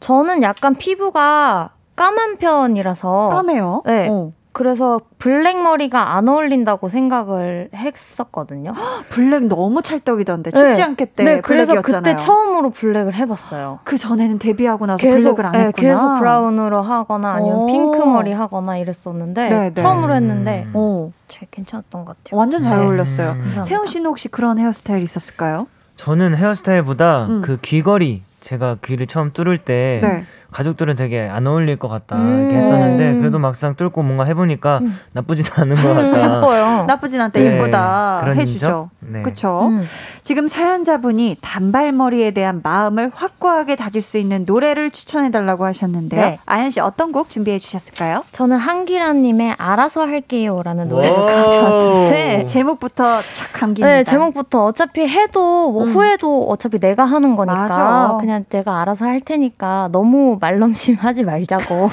[0.00, 3.82] 저는 약간 피부가 까만 편이라서 까매요?
[3.84, 4.08] 네.
[4.10, 4.32] 어.
[4.58, 8.72] 그래서 black 머리가 안 어울린다고 생각을 했었거든요.
[9.08, 10.82] black 너무 찰떡이던데 춥지 네.
[10.82, 11.22] 않겠대.
[11.24, 12.16] 네, 그래서 블랙이었잖아요.
[12.16, 13.78] 그때 처음으로 black을 해봤어요.
[13.84, 15.88] 그 전에는 데뷔하고 나서 계속, black을 안 네, 했구나.
[15.88, 17.66] 계속 brown으로 하거나 아니면 오.
[17.66, 19.80] 핑크 머리 하거나 이랬었는데 네, 네.
[19.80, 20.72] 처음으로 했는데 음.
[20.74, 22.36] 어, 꽤 괜찮았던 것 같아요.
[22.36, 22.84] 완전 잘 네.
[22.84, 23.30] 어울렸어요.
[23.30, 23.62] 음.
[23.62, 25.68] 세훈 씨는 혹시 그런 헤어스타일 있었을까요?
[25.94, 27.40] 저는 헤어스타일보다 음.
[27.42, 30.24] 그 귀걸이 제가 귀를 처음 뚫을 때 네.
[30.50, 32.40] 가족들은 되게 안 어울릴 것 같다 음.
[32.40, 34.98] 이렇게 했었는데 그래도 막상 뚫고 뭔가 해보니까 음.
[35.12, 36.36] 나쁘지는 않은 것 같다.
[36.36, 36.84] 예뻐요.
[36.86, 37.38] 나쁘진 않다.
[37.38, 38.24] 네, 예쁘다.
[38.32, 38.88] 해주죠.
[39.00, 39.22] 네.
[39.22, 39.68] 그쵸?
[39.68, 39.86] 음.
[40.22, 46.20] 지금 사연자분이 단발머리에 대한 마음을 확고하게 다질 수 있는 노래를 추천해달라고 하셨는데요.
[46.20, 46.38] 네.
[46.46, 48.24] 아연 씨 어떤 곡 준비해 주셨을까요?
[48.32, 51.26] 저는 한기라님의 알아서 할게요라는 노래를.
[51.26, 53.86] 가져왔는데 제목부터 촥 감깁니다.
[53.88, 55.88] 네, 제목부터 어차피 해도 뭐 음.
[55.88, 58.16] 후회도 어차피 내가 하는 거니까 맞아.
[58.20, 61.90] 그냥 내가 알아서 할 테니까 너무 말넘심 하지 말자고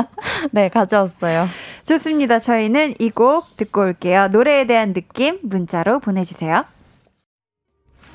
[0.52, 1.46] 네 가져왔어요.
[1.86, 2.38] 좋습니다.
[2.38, 4.28] 저희는 이 곡 듣고 올게요.
[4.28, 6.64] 노래에 대한 느낌 문자로 보내주세요.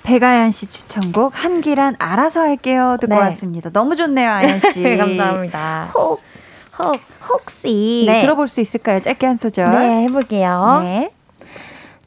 [0.03, 3.19] 백아연 씨 추천곡 한기란 알아서 할게요 듣고 네.
[3.21, 3.69] 왔습니다.
[3.71, 4.81] 너무 좋네요, 아연 씨.
[4.81, 5.91] 네, 감사합니다.
[5.95, 6.21] 혹,
[6.79, 6.95] 혹,
[7.29, 8.21] 혹시 네.
[8.21, 8.99] 들어볼 수 있을까요?
[8.99, 9.71] 짧게 한 소절.
[9.71, 10.79] 네 해볼게요.
[10.83, 11.11] 네.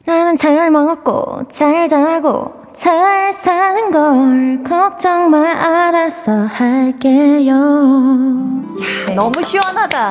[0.05, 7.55] 나는 잘 먹고 잘 자고 잘 사는 걸 걱정 마 알아서 할게요.
[9.15, 10.09] 너무 시원하다.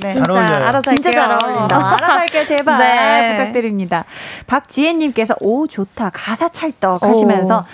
[0.00, 0.12] 네.
[0.14, 0.66] 잘 어울려요.
[0.66, 1.38] 알아서 진짜 잘 할게요.
[1.50, 1.76] 어울린다.
[1.76, 2.78] 알아서 할게요, 제발.
[2.80, 3.36] 네.
[3.36, 4.04] 부탁드립니다.
[4.46, 6.10] 박지혜님께서, 오, 좋다.
[6.14, 7.66] 가사 찰떡 하시면서,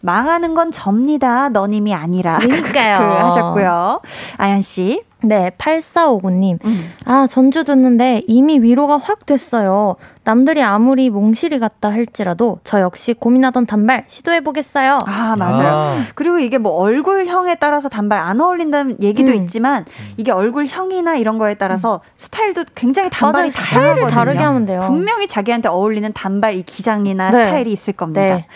[0.00, 1.48] 망하는 건 접니다.
[1.48, 2.38] 너님이 아니라.
[2.38, 2.98] 그러니까요.
[2.98, 4.00] 그 하셨고요.
[4.36, 5.02] 아연 씨.
[5.24, 6.64] 네, 8459님.
[6.64, 6.92] 음.
[7.04, 9.96] 아, 전주 듣는데 이미 위로가 확 됐어요.
[10.24, 14.98] 남들이 아무리 몽실이 같다 할지라도 저 역시 고민하던 단발 시도해보겠어요.
[15.04, 15.68] 아, 맞아요.
[15.68, 15.94] 아.
[16.14, 19.36] 그리고 이게 뭐 얼굴형에 따라서 단발 안 어울린다는 얘기도 음.
[19.42, 19.84] 있지만
[20.16, 23.50] 이게 얼굴형이나 이런 거에 따라서 스타일도 굉장히 단발이 맞아요.
[23.50, 24.08] 스타일을 다양하거든요.
[24.10, 24.80] 다르게 하면 돼요.
[24.80, 27.44] 분명히 자기한테 어울리는 단발 이 기장이나 네.
[27.44, 28.22] 스타일이 있을 겁니다.
[28.22, 28.46] 네.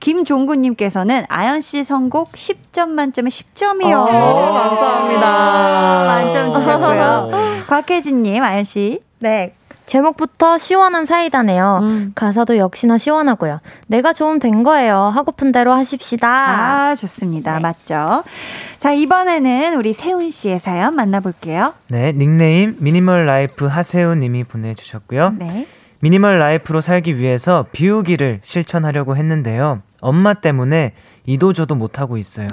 [0.00, 4.02] 김종구님께서는 아연 씨 선곡 10점 만점에 10점이요.
[4.02, 6.17] 오, 감사합니다.
[6.24, 7.30] 만점 주셨고요.
[7.68, 9.00] 곽혜진님, 아연 씨.
[9.20, 9.54] 네.
[9.86, 11.78] 제목부터 시원한 사이다네요.
[11.82, 12.12] 음.
[12.14, 13.60] 가사도 역시나 시원하고요.
[13.86, 14.96] 내가 좋으면 된 거예요.
[14.96, 16.28] 하고픈 대로 하십시다.
[16.28, 17.54] 아, 좋습니다.
[17.54, 17.60] 네.
[17.60, 18.22] 맞죠?
[18.78, 21.72] 자, 이번에는 우리 세훈 씨의 사연 만나볼게요.
[21.88, 25.34] 네, 닉네임 minimal life 하세우 님이 보내주셨고요.
[25.38, 25.66] 네.
[26.00, 29.80] minimal life로 살기 위해서 비우기를 실천하려고 했는데요.
[30.00, 30.92] 엄마 때문에
[31.26, 32.46] 이도저도 못하고 있어요.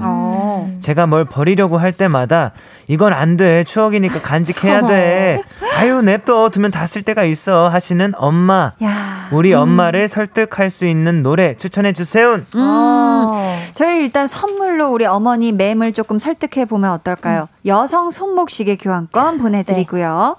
[0.76, 0.80] 어.
[0.80, 2.52] 제가 뭘 버리려고 할 때마다
[2.88, 3.64] 이건 안 돼.
[3.64, 5.42] 추억이니까 간직해야 돼.
[5.76, 6.50] 아유, 냅둬.
[6.50, 7.68] 두면 다 쓸 때가 있어.
[7.70, 8.74] 하시는 엄마.
[8.84, 9.28] 야.
[9.32, 12.36] 우리 엄마를 설득할 수 있는 노래 추천해 주세요.
[12.36, 12.44] 음.
[12.56, 13.56] 아.
[13.74, 17.48] 저희 일단 선물로 우리 어머니 맴을 조금 설득해 보면 어떨까요?
[17.66, 20.36] 여성 손목 시계 교환권 보내드리고요.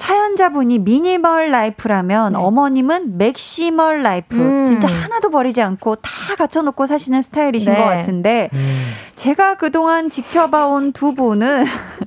[0.00, 4.34] 사연자분이 minimal life라면 어머님은 maximal life.
[4.34, 4.64] 음.
[4.64, 7.78] 진짜 하나도 버리지 않고 다 갖춰놓고 사시는 스타일이신 네.
[7.78, 11.66] 것 같은데 음, 제가 그동안 지켜봐온 두 분은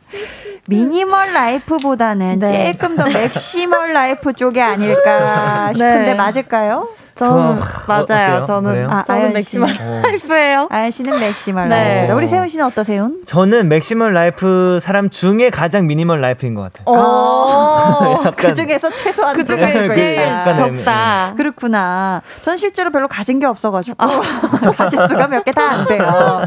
[0.68, 2.72] minimal life보다는 네.
[2.74, 6.14] 조금 더 maximal life 쪽이 아닐까 싶은데 네.
[6.16, 6.88] 맞을까요?
[7.16, 8.04] 저는 저- 맞아요.
[8.04, 8.44] 어때요?
[8.46, 8.88] 저는 그래요?
[8.90, 9.80] 아, 저는 maximal 씨.
[9.82, 10.02] 어.
[10.04, 10.68] life예요.
[10.72, 11.96] 아연 씨는 maximal 네.
[11.96, 12.16] life다.
[12.16, 13.12] 우리 세훈 씨는 어떠세요?
[13.26, 16.84] 저는 maximal life 사람 중에 가장 minimal life인 것 같아요.
[16.88, 18.22] 어.
[18.26, 21.34] 약간- 그 중에서 최소한 그 중에 제일 적다.
[21.38, 22.22] 그렇구나.
[22.42, 23.96] 전 실제로 별로 가진 게 없어가지고
[24.78, 26.42] 가질 수가 몇 개 다 안 돼요.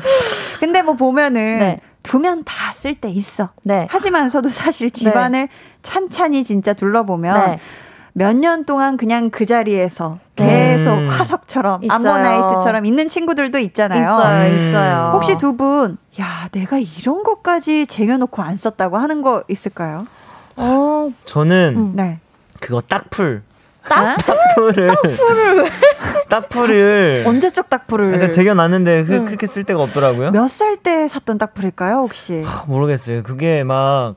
[0.60, 1.80] 근데 뭐 보면은 네.
[2.02, 3.50] 두면 다 쓸 때 있어.
[3.64, 3.86] 네.
[3.90, 5.48] 하지만서도 사실 집안을
[5.82, 7.58] 찬찬히 진짜 둘러보면 네.
[8.18, 11.08] 몇 년 동안 그냥 그 자리에서 계속 음.
[11.08, 11.82] 화석처럼.
[11.86, 14.00] 암모나이트처럼 있는 친구들도 있잖아요.
[14.02, 14.68] 있어요, 음.
[14.70, 15.10] 있어요.
[15.12, 20.06] 혹시 두 분, 야, 내가 이런 것까지 쟁여놓고 안 썼다고 하는 거 있을까요?
[20.56, 21.92] 어, 저는 음.
[21.94, 22.18] 네.
[22.58, 23.42] 그거 딱풀.
[23.86, 24.16] 딱?
[24.16, 24.90] 딱풀을.
[26.30, 27.24] 딱풀을.
[27.28, 29.26] 언제적 딱풀을 약간 제겨놨는데 그, 음.
[29.26, 30.30] 그렇게 쓸 데가 없더라고요.
[30.30, 32.42] 몇 살 때 샀던 딱풀일까요, 혹시?
[32.46, 33.22] 아, 모르겠어요.
[33.22, 34.14] 그게 막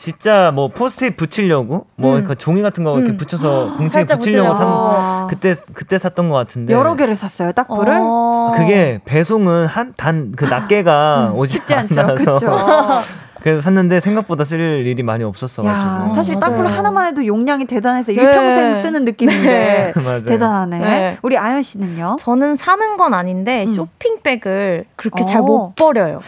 [0.00, 2.24] 진짜 뭐 포스트잇 붙이려고 뭐 음.
[2.24, 3.16] 그 종이 같은 거 이렇게 음.
[3.18, 4.66] 붙여서 공책에 살짝 붙이려고 산.
[4.66, 7.98] 아, 그때 그때 샀던 것 같은데 여러 개를 샀어요, 딱풀을?
[8.00, 8.52] 어.
[8.56, 12.36] 그게 배송은 한 단 그 낱개가 오지 쉽지 않죠, 않아서
[13.42, 16.38] 그래서 샀는데 생각보다 쓸 일이 많이 없었어가지고 야, 사실.
[16.38, 18.20] 딱풀 하나만 해도 용량이 대단해서 네.
[18.22, 20.20] 일평생 쓰는 느낌인데 맞아요.
[20.22, 20.78] 대단하네.
[20.78, 21.18] 네.
[21.22, 22.16] 우리 아연 씨는요?
[22.20, 23.74] 저는 사는 건 아닌데 음.
[23.74, 25.26] 쇼핑백을 그렇게 어.
[25.26, 26.20] 잘못 버려요.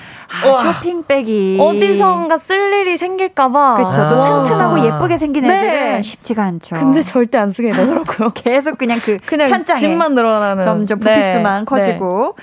[0.45, 3.75] 아, 쇼핑백이 어디선가 쓸 일이 생길까봐.
[3.75, 4.09] 그쵸.
[4.09, 4.43] 또 아.
[4.45, 5.59] 튼튼하고 예쁘게 생긴 네.
[5.59, 6.77] 애들은 쉽지가 않죠.
[6.77, 8.31] 근데 절대 안 쓰게 되더라고요.
[8.35, 10.63] 계속 그냥 그 그냥 찬장에 집만 늘어나는.
[10.63, 11.15] 점점 네.
[11.15, 12.37] 부피수만 커지고.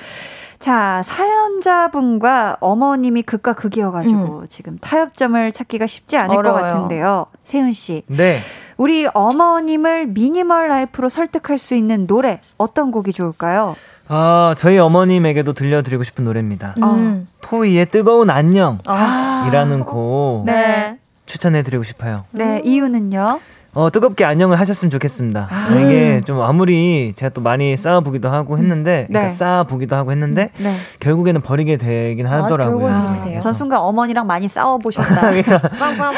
[0.60, 6.62] 자, 사연자분과 어머님이 극과 극이어가지고 지금 타협점을 찾기가 쉽지 않을 어려워요.
[6.62, 7.26] 것 같은데요.
[7.44, 8.04] 세윤 씨.
[8.08, 8.40] 네.
[8.76, 13.74] 우리 어머님을 미니멀 라이프로 설득할 수 있는 노래 어떤 곡이 좋을까요?
[14.10, 16.76] 아, 저희 어머님에게도 들려드리고 싶은 노래입니다.
[16.84, 17.28] 음.
[17.42, 19.86] 토이의 뜨거운 안녕이라는 아.
[19.86, 20.98] 곡 네.
[21.26, 22.26] 추천해드리고 싶어요.
[22.32, 23.40] 네, 이유는요?
[23.76, 25.48] 어, 뜨겁게 안녕을 하셨으면 좋겠습니다.
[25.52, 25.76] 아.
[25.76, 29.14] 이게 좀 아무리 제가 또 많이 쌓아보기도 하고 했는데, 네.
[29.14, 30.74] 그러니까 쌓아보기도 하고 했는데, 네.
[31.00, 32.80] 결국에는 버리게 되긴 하더라고요.
[32.80, 33.40] 결국에는 아, 돼요.
[33.40, 35.32] 전 순간 어머니랑 많이 싸워보셨다.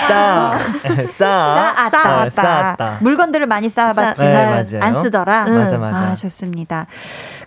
[0.01, 0.57] 쌓아,
[1.11, 2.21] 쌓아, 쌓았다.
[2.23, 2.97] 어, 쌓았다.
[3.01, 4.79] 물건들을 많이 쌓아봤지만 네.
[4.79, 5.45] 안 쓰더라.
[5.47, 5.55] 음.
[5.55, 5.97] 맞아, 맞아.
[5.97, 6.87] 아, 좋습니다.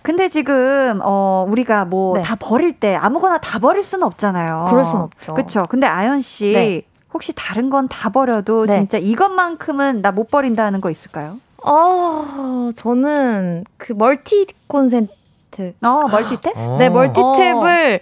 [0.03, 2.21] 근데 지금, 어, 우리가 뭐 네.
[2.21, 4.67] 다 버릴 때 아무거나 다 버릴 수는 없잖아요.
[4.69, 5.33] 그럴 순 없죠.
[5.33, 5.63] 그쵸.
[5.67, 6.81] 근데 아연 씨, 네.
[7.15, 8.75] 혹시 다른 건 다 버려도 네.
[8.75, 11.37] 진짜 이것만큼은 나 못 버린다는 거 있을까요?
[11.63, 15.13] 어, 저는 그 멀티 콘센트.
[15.81, 16.51] 어, 멀티탭?
[16.57, 16.75] 어.
[16.77, 18.01] 네, 멀티탭을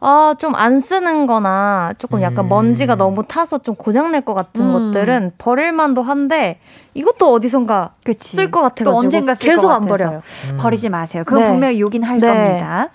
[0.00, 2.48] 아, 좀 안 쓰는 거나 조금 약간 음.
[2.48, 4.92] 먼지가 너무 타서 좀 고장날 것 같은 음.
[4.92, 6.58] 것들은 버릴만도 한데
[6.94, 7.90] 이것도 어디선가.
[8.16, 10.04] 쓸것또 언젠가 쓸 계속 것안 같아서.
[10.04, 10.22] 버려요.
[10.52, 10.56] 음.
[10.58, 11.22] 버리지 마세요.
[11.26, 11.50] 그건 네.
[11.50, 12.26] 분명히 요긴 할 네.
[12.26, 12.88] 겁니다.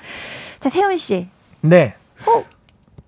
[0.60, 1.28] 자, 세훈 씨.
[1.62, 1.94] 네.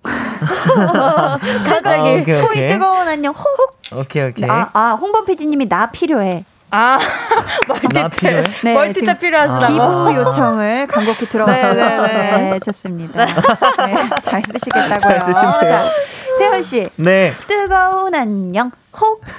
[1.66, 1.88] 갑자기.
[1.88, 2.68] 아, 오케이, 토이 오케이.
[2.70, 3.98] 뜨거운 안녕 혹.
[3.98, 4.48] 오케이, 오케이.
[4.50, 6.44] 아, 아, 홍범 PD님이 나 필요해.
[6.70, 6.98] 아,
[7.94, 8.42] 나 필요해?
[8.64, 9.72] 네, 멀티탭 지금 필요하시다고.
[9.72, 11.74] 기부 요청을 간곡히 들어가요.
[11.74, 12.50] 네, 네, 네.
[12.50, 13.24] 네, 좋습니다.
[13.24, 13.34] 네,
[14.22, 14.98] 잘 쓰시겠다고요.
[15.00, 15.52] 잘 쓰시네요.
[15.60, 15.90] 자,
[16.38, 16.88] 세훈 씨.
[16.96, 19.22] 네, 뜨거운 안녕 혹.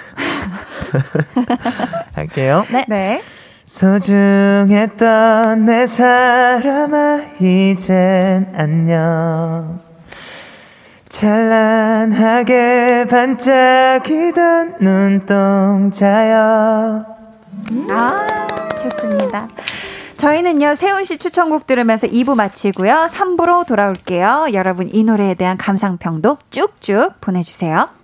[2.16, 2.66] 할게요.
[2.72, 2.86] 네.
[2.88, 3.22] 네.
[3.66, 9.82] 소중했던 내 사람아, 이젠 안녕.
[11.18, 16.38] 찬란하게 반짝이던 눈동자여.
[17.90, 18.28] 아,
[18.80, 19.48] 좋습니다.
[20.18, 23.08] 저희는요, 세훈 씨 추천곡 들으면서 2부 마치고요.
[23.10, 24.50] 3부로 돌아올게요.
[24.54, 27.97] 여러분 이 노래에 대한 감상평도 쭉쭉 보내주세요.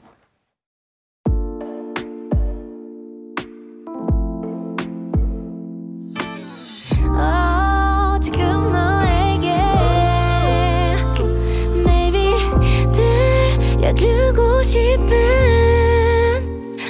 [13.95, 15.05] 들려주고 싶은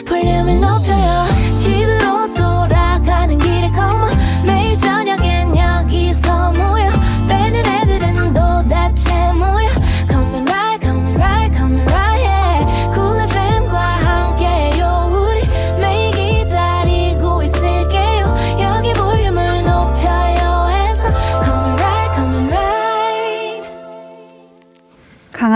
[0.06, 0.83] 볼륨을 높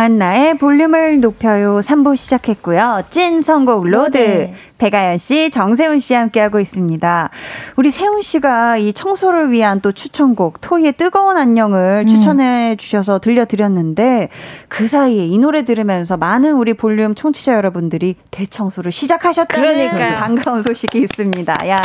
[0.07, 3.03] 강한나의 볼륨을 높여요 3부 시작했고요.
[3.09, 4.17] 찐 선곡 로드.
[4.17, 4.55] 네.
[4.77, 7.29] 배가연 씨, 정세훈 씨 함께하고 있습니다.
[7.75, 12.07] 우리 세훈 씨가 이 청소를 위한 또 추천곡, 토이의 뜨거운 안녕을 음.
[12.07, 14.29] 추천해 주셔서 들려드렸는데,
[14.69, 20.15] 그 사이에 이 노래 들으면서 많은 우리 볼륨 청취자 여러분들이 대청소를 시작하셨다는 그러니까요.
[20.15, 21.53] 반가운 소식이 있습니다.
[21.67, 21.77] 야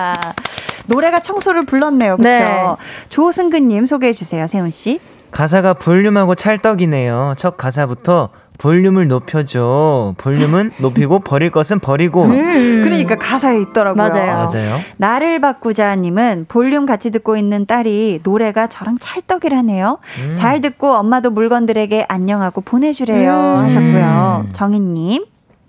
[0.86, 2.18] 노래가 청소를 불렀네요.
[2.18, 2.44] 그렇죠?
[2.44, 2.62] 네.
[3.08, 5.00] 조승근님 소개해 주세요, 세훈 씨.
[5.32, 7.34] 가사가 볼륨하고 찰떡이네요.
[7.36, 10.14] 첫 가사부터 볼륨을 높여줘.
[10.18, 12.24] 볼륨은 높이고 버릴 것은 버리고.
[12.24, 12.82] 음.
[12.84, 14.08] 그러니까 가사에 있더라고요.
[14.08, 14.36] 맞아요.
[14.36, 14.78] 맞아요.
[14.98, 19.98] 나를 바꾸자님은 볼륨 같이 듣고 있는 딸이 노래가 저랑 찰떡이라네요.
[20.20, 20.36] 음.
[20.36, 23.64] 잘 듣고 엄마도 물건들에게 안녕하고 보내주래요 음.
[23.64, 24.44] 하셨고요.
[24.46, 24.52] 음.
[24.52, 25.24] 정희님.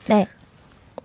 [0.07, 0.27] 네.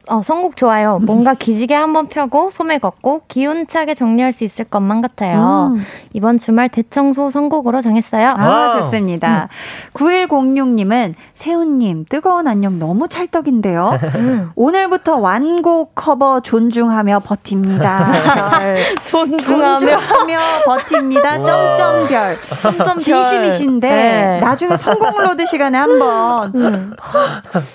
[0.08, 0.98] 어, 선곡 좋아요.
[1.02, 5.74] 뭔가 기지개 한번 펴고 소매 걷고 기운차게 정리할 수 있을 것만 같아요.
[5.76, 5.84] 음.
[6.12, 8.30] 이번 주말 대청소 선곡으로 정했어요.
[8.34, 8.72] 아, 와우.
[8.78, 9.48] 좋습니다.
[9.94, 13.98] 9106님은 세훈님, 뜨거운 안녕 너무 찰떡인데요.
[14.16, 14.50] 음.
[14.54, 18.12] 오늘부터 완곡 커버 존중하며 버팁니다.
[18.60, 18.76] 별.
[19.06, 21.44] 존중하며 존중하며 버팁니다.
[21.44, 22.38] 점점별.
[22.62, 22.98] 점점별.
[22.98, 24.40] 진심이신데 네.
[24.40, 26.92] 나중에 선곡 로드 시간에 한번 음.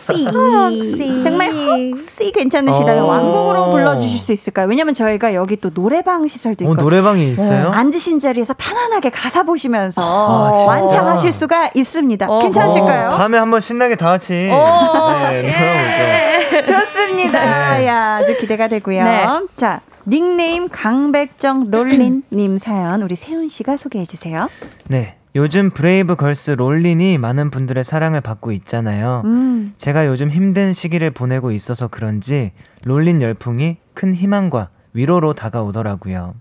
[0.09, 1.21] 혹시.
[1.23, 3.07] 정말 혹시 괜찮으시다면 어.
[3.07, 4.67] 완곡으로 불러주실 수 있을까요?
[4.67, 6.83] 왜냐면 저희가 여기 또 노래방 시설도 어, 있거든요.
[6.83, 7.69] 노래방이 있어요?
[7.69, 10.65] 앉으신 자리에서 편안하게 가사 보시면서 아?
[10.67, 12.27] 완창하실 수가 있습니다.
[12.29, 12.39] 어.
[12.39, 13.09] 괜찮으실까요?
[13.09, 16.73] 어, 다음에 한번 신나게 다 같이 어, 네, 놀아보죠.
[16.73, 17.77] 좋습니다.
[17.77, 17.87] 네.
[17.87, 19.03] 야, 아주 기대가 되고요.
[19.03, 19.25] 네.
[19.55, 24.49] 자, 닉네임 강백정 롤린님 사연 우리 세훈 씨가 소개해 주세요.
[24.87, 25.15] 네.
[25.35, 29.23] 요즘 브레이브 걸스 롤린이 많은 분들의 사랑을 받고 있잖아요.
[29.25, 32.51] 음, 제가 요즘 힘든 시기를 보내고 있어서 그런지
[32.83, 36.35] 롤린 열풍이 큰 희망과 위로로 다가오더라고요.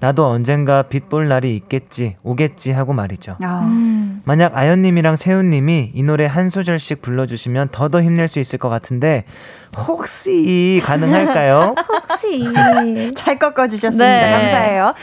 [0.00, 3.36] 나도 언젠가 빛볼 날이 있겠지, 오겠지 하고 말이죠.
[3.44, 4.22] 아, 음.
[4.24, 9.24] 만약 아연님이랑 세훈님이 이 노래 한 소절씩 불러주시면 더더 힘낼 수 있을 것 같은데
[9.76, 11.74] 혹시 가능할까요?
[12.10, 13.12] 혹시.
[13.14, 14.04] 잘 꺾어주셨습니다.
[14.04, 14.32] 네.
[14.32, 14.94] 감사해요.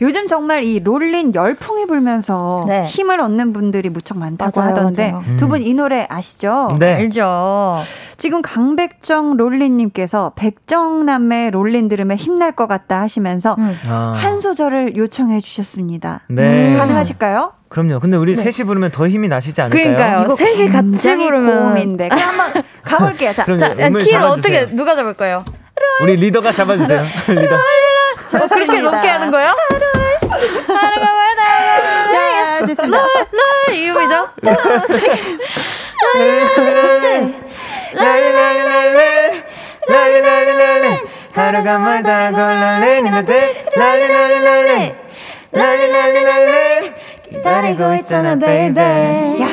[0.00, 2.84] 요즘 정말 이 롤린 열풍이 불면서 네.
[2.84, 5.36] 힘을 얻는 분들이 무척 많다고 맞아요, 하던데 맞아요.
[5.36, 6.76] 두분 이 노래 아시죠?
[6.78, 6.94] 네.
[6.94, 7.74] 알죠.
[8.16, 13.76] 지금 강백정 롤린님께서 백정남매 롤린 들으면 힘날 것 같다 하시면서 음.
[13.88, 16.20] 아, 한 소절을 요청해 주셨습니다.
[16.28, 16.72] 네.
[16.74, 16.76] 음.
[16.78, 17.54] 가능하실까요?
[17.70, 17.98] 그럼요.
[17.98, 19.82] 근데 우리 셋이 부르면 더 힘이 나시지 않을까요?
[19.96, 20.24] 그러니까요.
[20.24, 21.58] 이거 셋이 같이 굉장히 부르면.
[21.58, 23.32] 고음인데 한번 가볼게요.
[23.32, 24.22] 자, 그럼 자, 키를.
[24.22, 25.44] 어떻게 누가 잡을 거예요?
[26.02, 27.02] 우리 리더가 잡아주세요.
[27.28, 27.56] 리더.
[27.56, 29.54] 어, 그렇게 높게 하는 거예요?
[32.12, 33.04] 자, 좋습니다.
[33.72, 34.28] 이음이죠?
[36.14, 37.34] 랄리랄리랄리
[39.88, 40.23] 랄리랄리랄리
[41.34, 44.94] 하루가 멀다 골랄리 니네들 랄리랄리랄리
[45.52, 46.92] 랄리랄리랄리
[47.30, 49.48] 기다리고 있잖아 baby 야,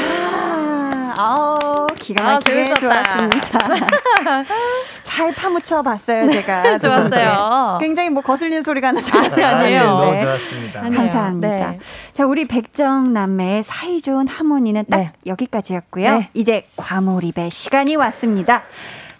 [1.18, 2.80] 어, 기가 아, 막히게 재밌었다.
[2.80, 4.44] 좋았습니다.
[5.04, 6.78] 잘 파묻혀 봤어요, 제가.
[6.80, 7.78] 좋았어요.
[7.82, 9.84] 굉장히 뭐 거슬리는 소리가 나지 아니, 아니에요.
[9.84, 10.22] 너무 네.
[10.22, 10.82] 좋았습니다.
[10.82, 11.48] 감사합니다.
[11.72, 11.80] 네.
[12.14, 15.12] 자, 우리 백정 남매의 사이좋은 하모니는 딱 네.
[15.26, 16.18] 여기까지였고요.
[16.20, 16.30] 네.
[16.34, 18.64] 이제 과몰입의 시간이 왔습니다.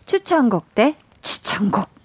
[0.06, 2.01] 추천곡 대 추천곡.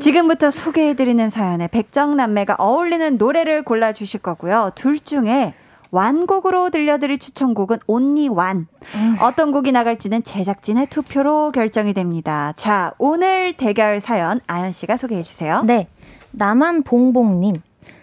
[0.00, 4.70] 지금부터 소개해드리는 사연에 백정 남매가 어울리는 노래를 골라주실 거고요.
[4.74, 5.54] 둘 중에
[5.90, 8.66] 완곡으로 들려드릴 추천곡은 온리 완.
[9.20, 12.52] 어떤 곡이 나갈지는 제작진의 투표로 결정이 됩니다.
[12.56, 15.62] 자, 오늘 대결 사연 아연 씨가 소개해 주세요.
[15.64, 15.88] 네.
[16.32, 17.56] 나만 봉봉님.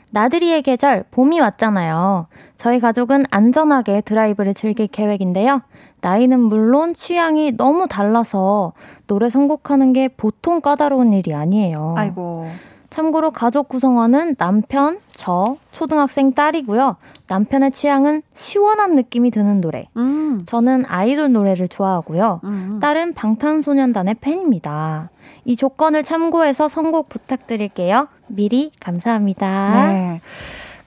[0.10, 2.28] 나들이의 계절, 봄이 왔잖아요.
[2.56, 5.62] 저희 가족은 안전하게 드라이브를 즐길 계획인데요.
[6.02, 8.74] 나이는 물론 취향이 너무 달라서
[9.08, 11.96] 노래 선곡하는 게 보통 까다로운 일이 아니에요.
[11.98, 12.50] 아이고.
[12.90, 16.96] 참고로 가족 구성원은 남편, 저, 초등학생 딸이고요.
[17.28, 19.88] 남편의 취향은 시원한 느낌이 드는 노래.
[19.98, 20.44] 음.
[20.46, 22.42] 저는 아이돌 노래를 좋아하고요.
[22.46, 22.80] 음.
[22.82, 25.10] 딸은 방탄소년단의 팬입니다.
[25.46, 28.08] 이 조건을 참고해서 선곡 부탁드릴게요.
[28.28, 29.88] 미리 감사합니다.
[29.88, 30.22] 네.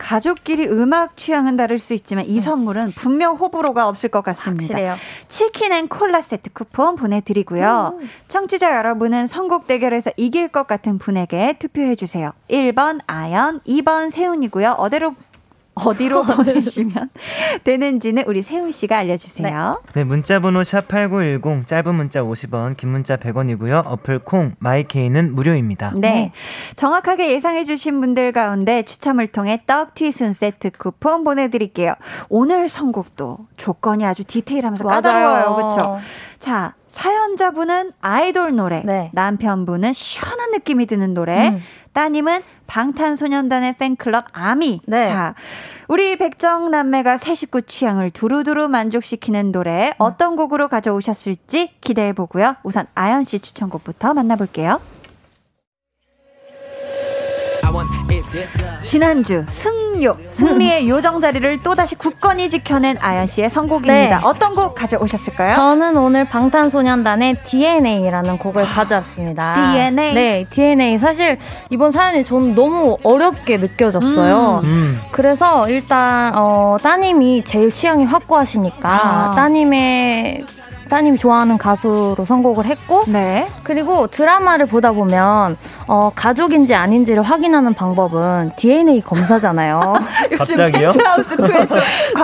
[0.01, 4.75] 가족끼리 음악 취향은 다를 수 있지만 이 선물은 분명 호불호가 없을 것 같습니다.
[4.75, 4.97] 확실해요.
[5.29, 7.99] 치킨 and 콜라 세트 쿠폰 보내드리고요.
[8.27, 12.33] 청취자 여러분은 선곡 대결에서 이길 것 같은 분에게 투표해주세요.
[12.49, 14.73] 1번 아연, 2번 세훈이고요.
[14.79, 15.15] 어디로
[15.87, 17.11] 어디로 보내시면
[17.65, 19.83] 되는지는 우리 세훈 씨가 알려주세요.
[19.95, 26.33] 네, 문자번호 샵 8910 짧은 문자 50원 긴 문자 100원이고요 어플 콩 마이케이는 무료입니다 네.
[26.77, 31.95] 정확하게 예상해주신 분들 가운데 추첨을 통해 떡 튀순 세트 쿠폰 보내드릴게요.
[32.29, 35.55] 오늘 선곡도 조건이 아주 디테일하면서 까다로워요.
[35.57, 35.99] 그렇죠?
[36.39, 39.11] 자, 사연자분은 아이돌 노래, 네.
[39.13, 41.63] 남편분은 시원한 느낌이 드는 노래, 음.
[41.93, 44.81] 따님은 방탄소년단의 팬클럽 아미.
[44.87, 45.05] 네.
[45.05, 45.35] 자,
[45.89, 52.57] 우리 백정 남매가 새 식구 취향을 두루두루 만족시키는 노래 어떤 곡으로 가져오셨을지 기대해 보고요.
[52.63, 54.81] 우선 아연 씨 추천곡부터 만나볼게요.
[58.85, 64.19] 지난주 승요 승리의 요정 자리를 또다시 굳건히 지켜낸 아연 씨의 선곡입니다.
[64.19, 64.25] 네.
[64.25, 65.51] 어떤 곡 가져오셨을까요?
[65.51, 69.73] 저는 오늘 방탄소년단의 DNA라는 곡을 가져왔습니다.
[69.73, 70.15] DNA?
[70.15, 70.99] 네, DNA.
[70.99, 71.39] 사실
[71.71, 74.61] 이번 사연이 전 너무 어렵게 느껴졌어요.
[74.65, 79.33] 음, 그래서 일단 어, 따님이 제일 취향이 확고하시니까 아.
[79.35, 80.45] 따님의
[80.91, 83.49] 따님이 좋아하는 가수로 선곡을 했고 네.
[83.63, 89.81] 그리고 드라마를 보다 보면 어, 가족인지 아닌지를 확인하는 방법은 DNA 검사잖아요.
[90.37, 90.93] 갑자기요?
[91.05, 91.75] 하우스 트웬트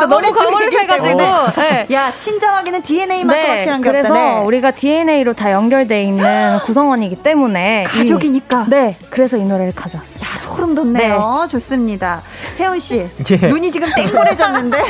[0.08, 1.18] 너무 과몰입해가지고
[1.56, 1.86] 네.
[1.92, 4.20] 야 친정하기는 DNA만큼 확실한 게 그래서 없다.
[4.20, 4.40] 네.
[4.44, 8.66] 우리가 DNA로 다 연결돼 있는 구성원이기 때문에 이- 가족이니까.
[8.68, 10.16] 네, 그래서 이 노래를 가져왔어요.
[10.22, 11.46] 야 소름 돋네요.
[11.50, 12.20] 좋습니다.
[12.52, 13.36] 세훈 씨 예.
[13.48, 14.84] 눈이 지금 땡그레졌는데.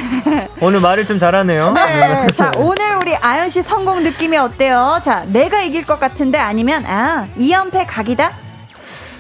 [0.61, 2.27] 오늘 말을 좀 잘하네요 네.
[2.35, 5.01] 자 오늘 우리 아연 씨 성공 느낌이 어때요?
[5.03, 8.31] 자 내가 이길 것 같은데 아니면 아 2연패 각이다.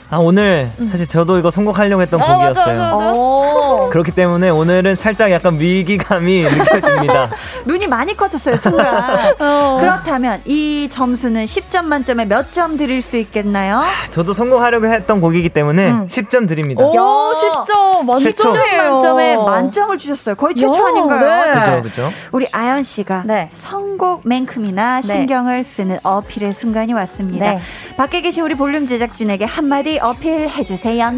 [0.09, 3.13] 아 오늘 사실 저도 이거 선곡하려고 했던 아, 맞아, 곡이었어요 맞아, 맞아.
[3.13, 3.89] 오.
[3.91, 7.29] 그렇기 때문에 오늘은 살짝 약간 위기감이 느껴집니다
[7.65, 9.35] 눈이 많이 커졌어요 순간.
[9.37, 13.83] 그렇다면 이 점수는 10점 만점에 몇 점 드릴 수 있겠나요?
[14.11, 16.07] 저도 성공하려고 했던 곡이기 때문에 음.
[16.07, 17.37] 10점 드립니다 오, 야.
[17.39, 17.65] 진짜
[18.33, 18.51] 최초.
[18.51, 20.35] 10점 만점에 만점을 주셨어요.
[20.37, 21.45] 거의 최초 야, 아닌가요?
[21.47, 21.51] 네.
[21.51, 23.51] 자, 그죠 그죠 우리 아연 씨가 네.
[23.55, 27.45] 선곡만큼이나 신경을 쓰는 어필의 순간이 왔습니다.
[27.55, 27.61] 네.
[27.97, 31.11] 밖에 계신 우리 볼륨 제작진에게 한마디 어필해 주세요.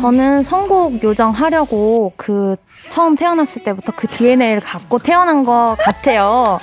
[0.00, 2.56] 저는 선곡 요정 하려고 그
[2.88, 6.58] 처음 태어났을 때부터 그 DNA를 갖고 태어난 것 같아요.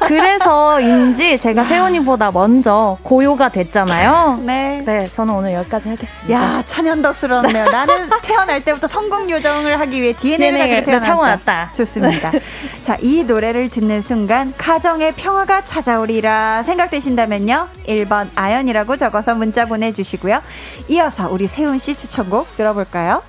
[0.00, 4.40] 그래서인지 제가 세훈이보다 먼저 고요가 됐잖아요.
[4.44, 4.82] 네.
[4.84, 6.32] 네, 저는 오늘 여기까지 하겠습니다.
[6.32, 7.70] 야, 천연덕스럽네요.
[7.70, 11.06] 나는 태어날 때부터 성공 요정을 하기 위해 DNA를 DNA 가지고 가 태어났다.
[11.06, 11.72] 타고났다.
[11.74, 12.32] 좋습니다.
[12.82, 17.68] 자, 이 노래를 듣는 순간 가정의 평화가 찾아오리라 생각되신다면요.
[17.86, 20.40] 1번 아연이라고 적어서 문자 보내주시고요.
[20.88, 23.22] 이어서 우리 세훈 씨 추천곡 들어볼까요?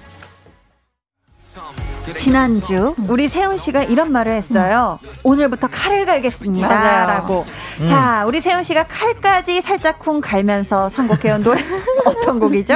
[2.16, 5.00] 지난주 우리 세훈 씨가 이런 말을 했어요.
[5.24, 6.68] 오늘부터 칼을 갈겠습니다.
[6.68, 7.08] 맞아요.
[7.08, 7.46] 라고.
[7.88, 11.62] 자, 우리 세훈 씨가 칼까지 살짝쿵 갈면서 선곡해온 노래
[12.06, 12.76] 어떤 곡이죠?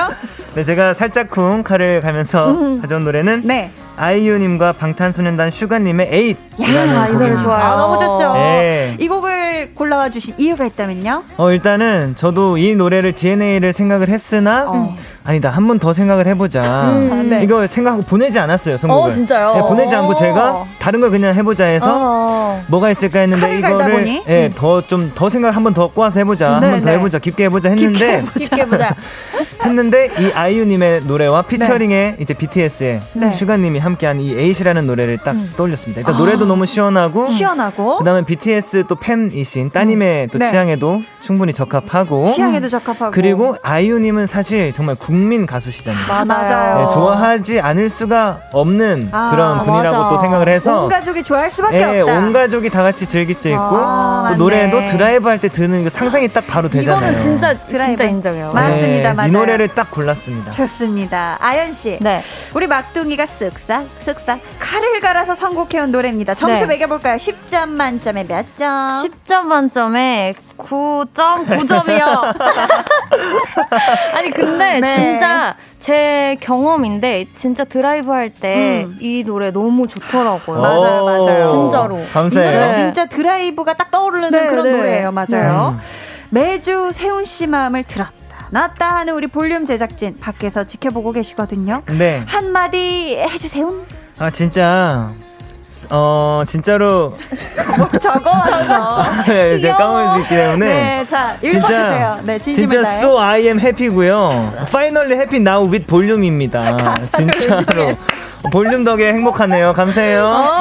[0.56, 3.72] 네, 제가 살짝쿵 칼을 가면서 가져온 노래는 네.
[3.98, 6.38] 아이유님과 방탄소년단 슈가님의 에잇.
[6.62, 7.64] 야, 이 노래 좋아요.
[7.64, 8.34] 아, 너무 좋죠.
[8.34, 8.96] 네.
[9.00, 11.24] 이 곡을 골라와 주신 이유가 있다면요?
[11.38, 14.96] 어, 일단은 저도 이 노래를 DNA를 생각을 했으나, 어.
[15.24, 16.62] 아니다, 한 번 더 생각을 해보자.
[16.92, 17.44] 음, 네.
[17.44, 19.10] 이거 생각하고 보내지 않았어요, 선곡을.
[19.10, 19.54] 어, 진짜요?
[19.54, 20.16] 네, 보내지 않고 어.
[20.16, 22.64] 제가 다른 걸 그냥 해보자 해서 어.
[22.68, 24.08] 뭐가 있을까 했는데 이거를?
[24.28, 26.54] 예, 더 좀 더 생각 한번 더 꼬아서 해보자.
[26.54, 26.98] 한 네, 번 더 네.
[26.98, 27.20] 해보자.
[27.20, 28.96] 깊게 해보자 했는데 깊게 보자.
[29.64, 33.34] 했는데 이 아이유님의 노래와 피처링의 이제 BTS의 네.
[33.34, 35.52] 슈가님이 함께한 이 에잇이라는 노래를 딱 음.
[35.58, 36.02] 떠올렸습니다.
[36.02, 40.50] 일단 노래도 너무 시원하고 시원하고 그다음에 BTS 또 팬이신 따님의 또 네.
[40.50, 46.26] 취향에도 충분히 적합하고 취향에도 적합하고 그리고 아이유님은 사실 정말 국민 가수시잖아요.
[46.26, 46.88] 맞아요.
[46.88, 50.10] 네, 좋아하지 않을 수가 없는 아, 그런 분이라고 맞아.
[50.10, 52.18] 또 생각을 해서 온 가족이 좋아할 수밖에 예, 없다.
[52.20, 54.36] 온 가족이 다 같이 즐길 수 있고 아.
[54.38, 57.02] 노래도 드라이브 할 때 듣는 그 상상이 딱 바로 되잖아요.
[57.12, 57.98] 이거는 진짜 드라이브.
[57.98, 58.52] 진짜 인정해요.
[58.54, 59.30] 맞- 맞습니다, 네, 맞아요.
[59.30, 60.52] 이 노래를 딱 골랐습니다.
[60.52, 61.38] 좋습니다.
[61.42, 61.98] 아연 씨.
[62.02, 62.22] 네.
[62.54, 66.34] 우리 막둥이가 쓱싹 쓱싹 칼을 갈아서 선곡해온 노래입니다.
[66.34, 66.68] 점수 네.
[66.68, 67.16] 매겨볼까요?
[67.16, 68.68] 10점 만점에 몇 점?
[69.06, 72.36] 10점 만점에 9.9점이요.
[74.14, 74.96] 아니 근데 네.
[74.96, 79.24] 진짜 제 경험인데 진짜 드라이브 할 때 이 음.
[79.26, 80.60] 노래 너무 좋더라고요.
[80.60, 81.48] 맞아요, 맞아요.
[81.48, 81.98] 진짜로.
[81.98, 82.52] 이 감사해요.
[82.52, 82.74] 노래가 네.
[82.74, 84.72] 진짜 드라이브가 딱 떠오르는 네, 그런 네.
[84.76, 85.12] 노래예요.
[85.14, 85.78] 맞아요.
[85.78, 85.82] 음.
[86.30, 88.10] 매주 세훈 씨 마음을 들었
[88.52, 88.68] 다.
[88.68, 91.84] 놨다 하는 우리 볼륨 제작진 밖에서 지켜보고 계시거든요.
[91.98, 92.24] 네.
[92.28, 93.74] 한마디 해주세요.
[94.20, 95.10] 아 진짜
[95.90, 97.16] 어 진짜로
[98.00, 99.24] 적어왔어.
[99.26, 102.20] 네, 제가 까먹을 수 있기 때문에 네, 자, 읽어주세요.
[102.24, 102.98] 네, 진심을 진짜 다해.
[102.98, 104.54] so I am happy고요.
[104.68, 106.96] Finally happy now with 볼륨입니다.
[107.16, 107.94] 진짜로
[108.52, 109.74] 볼륨 덕에 행복하네요.
[109.74, 110.26] 감사해요.
[110.26, 110.56] 어.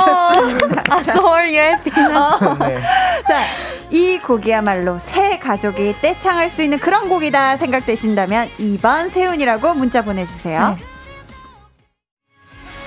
[0.90, 2.78] 아, sorry, 네.
[3.26, 3.42] 자,
[3.90, 10.76] 이 곡이야말로 새 가족이 떼창할 수 있는 그런 곡이다 생각되신다면 2번 세훈이라고 문자 보내주세요.
[10.78, 10.84] 네.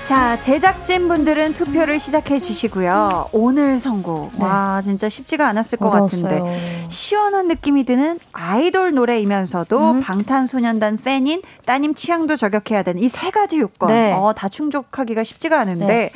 [0.08, 3.30] 자, 제작진 분들은 투표를 시작해 주시고요.
[3.32, 4.38] 오늘 선곡.
[4.38, 6.40] 와, 진짜 쉽지가 않았을 것 같은데.
[6.40, 6.88] 어려웠어요.
[6.90, 10.00] 시원한 느낌이 드는 아이돌 노래이면서도 음.
[10.02, 14.12] 방탄소년단 팬인 따님 취향도 저격해야 되는 이 세 가지 요건 네.
[14.12, 16.10] 어, 다 충족하기가 쉽지가 않은데 네.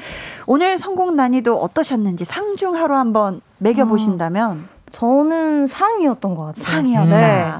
[0.47, 4.68] 오늘 성공 난이도 어떠셨는지 상중하로 한번 매겨보신다면
[4.99, 6.64] 저는 상이었던 것 같아요.
[6.64, 7.07] 상이었다.
[7.07, 7.53] 네.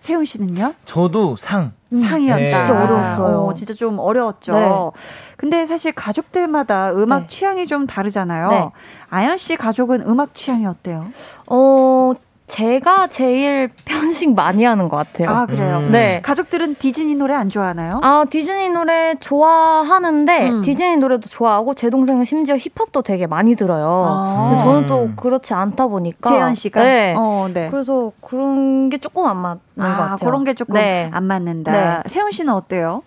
[0.00, 0.74] 세훈 씨는요?
[0.84, 1.72] 저도 상.
[1.90, 2.40] 상이었다.
[2.42, 2.48] 네.
[2.48, 3.40] 진짜 어려웠어요.
[3.42, 4.52] 어, 진짜 좀 어려웠죠.
[4.52, 5.00] 네.
[5.36, 7.26] 근데 사실 가족들마다 음악 네.
[7.28, 8.50] 취향이 좀 다르잖아요.
[8.50, 8.68] 네.
[9.10, 11.06] 아연 씨 가족은 음악 취향이 어때요?
[11.46, 12.14] 어,
[12.52, 15.34] 제가 제일 편식 많이 하는 것 같아요.
[15.34, 15.78] 아 그래요.
[15.78, 15.90] 음.
[15.90, 16.20] 네.
[16.22, 17.98] 가족들은 디즈니 노래 안 좋아하나요?
[18.02, 20.62] 아, 디즈니 노래 좋아하는데, 음.
[20.62, 24.04] 디즈니 노래도 좋아하고, 제 동생은 심지어 힙합도 되게 많이 들어요.
[24.06, 24.54] 아.
[24.62, 25.16] 저는 또 음.
[25.16, 26.28] 그렇지 않다 보니까.
[26.28, 26.82] 재현 씨가.
[26.82, 27.14] 네.
[27.16, 27.70] 어, 네.
[27.70, 30.18] 그래서 그런 게 조금 안 맞는 것 아, 같아요.
[30.18, 31.08] 그런 게 조금 네.
[31.10, 31.72] 안 맞는다.
[31.72, 32.02] 네.
[32.06, 33.02] 세훈 씨는 어때요?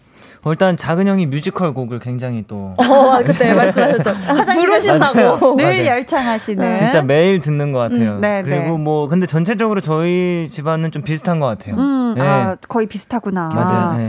[0.46, 4.12] 어, 일단 작은 형이 뮤지컬 곡을 굉장히 또 어, 그때 말씀하셨죠.
[4.54, 5.56] 부르신다고.
[5.56, 5.86] 늘 맞아요.
[5.88, 6.74] 열창하시는.
[6.76, 8.18] 진짜 매일 듣는 것 같아요.
[8.18, 8.78] 음, 네, 그리고 네.
[8.78, 11.76] 뭐 근데 전체적으로 저희 집안은 좀 비슷한 것 같아요.
[11.78, 12.22] 음, 네.
[12.22, 13.50] 아, 거의 비슷하구나.
[13.50, 13.98] 맞아요.
[13.98, 14.08] 네.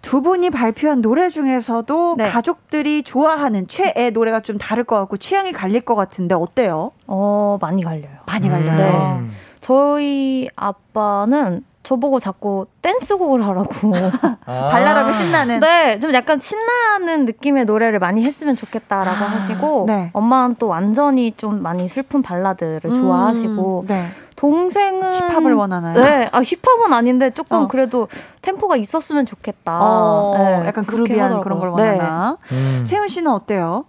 [0.00, 2.24] 두 분이 발표한 노래 중에서도 네.
[2.24, 6.92] 가족들이 좋아하는 최애 노래가 좀 다를 것 같고 취향이 갈릴 것 같은데 어때요?
[7.06, 8.08] 어, 많이 갈려요.
[8.26, 9.20] 많이 갈려요.
[9.20, 9.28] 네.
[9.60, 13.70] 저희 아빠는 저보고 자꾸 댄스곡을 하라고.
[14.44, 14.68] 아.
[14.68, 15.60] 발랄하고 신나는.
[15.60, 20.10] 네, 좀 약간 신나는 느낌의 노래를 많이 했으면 좋겠다라고 아, 하시고, 네.
[20.12, 24.04] 엄마는 또 완전히 좀 많이 슬픈 발라드를 음, 좋아하시고, 네.
[24.36, 26.00] 동생은 힙합을 원하나요?
[26.00, 27.68] 네, 아 힙합은 아닌데 조금 어.
[27.68, 28.06] 그래도
[28.42, 29.80] 템포가 있었으면 좋겠다.
[29.82, 31.84] 어, 네, 약간 그렇게 그루비한 그런 걸 하더라고요.
[31.84, 31.98] 네.
[31.98, 32.38] 원하나?
[32.52, 32.84] 음.
[32.86, 33.86] 세훈 씨는 어때요?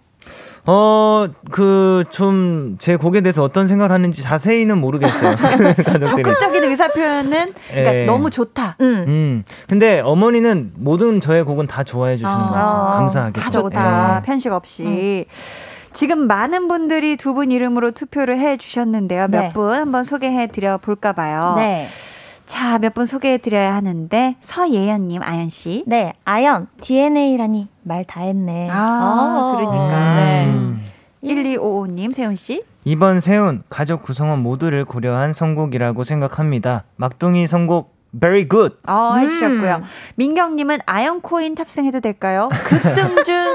[0.72, 5.34] 어, 그, 좀, 제 곡에 대해서 어떤 생각을 하는지 자세히는 모르겠어요.
[6.06, 8.04] 적극적인 의사 표현은 그러니까 예.
[8.04, 8.76] 너무 좋다.
[8.80, 9.04] 음.
[9.08, 9.44] 음.
[9.68, 12.64] 근데 어머니는 모든 저의 곡은 다 좋아해 주시는 것 같아요.
[12.64, 12.94] 아.
[12.98, 13.40] 감사하게.
[13.40, 14.18] 다 좋다.
[14.18, 14.22] 예.
[14.26, 15.26] 편식 없이.
[15.92, 19.26] 지금 많은 분들이 두 분 이름으로 투표를 해 주셨는데요.
[19.28, 19.48] 몇 네.
[19.52, 21.54] 분 한번 소개해 드려 볼까 봐요.
[21.56, 21.88] 네.
[22.50, 25.84] 자, 몇 분 소개해 드려야 하는데 서예연 님, 아연 씨.
[25.86, 28.66] 네, 아연, DNA라니 말 다 했네.
[28.72, 29.84] 아, 그러니까.
[29.86, 30.16] 음.
[30.16, 30.46] 네.
[30.48, 30.84] 음.
[31.22, 32.64] 1255님, 세훈 씨.
[32.84, 36.82] 이번 세운 가족 구성원 모두를 고려한 선곡이라고 생각합니다.
[36.96, 38.74] 막둥이 선곡 very good.
[38.88, 39.82] 어, 해주셨고요.
[40.16, 42.48] 민경님은 아연 코인 탑승해도 될까요?
[42.64, 43.32] 급등주,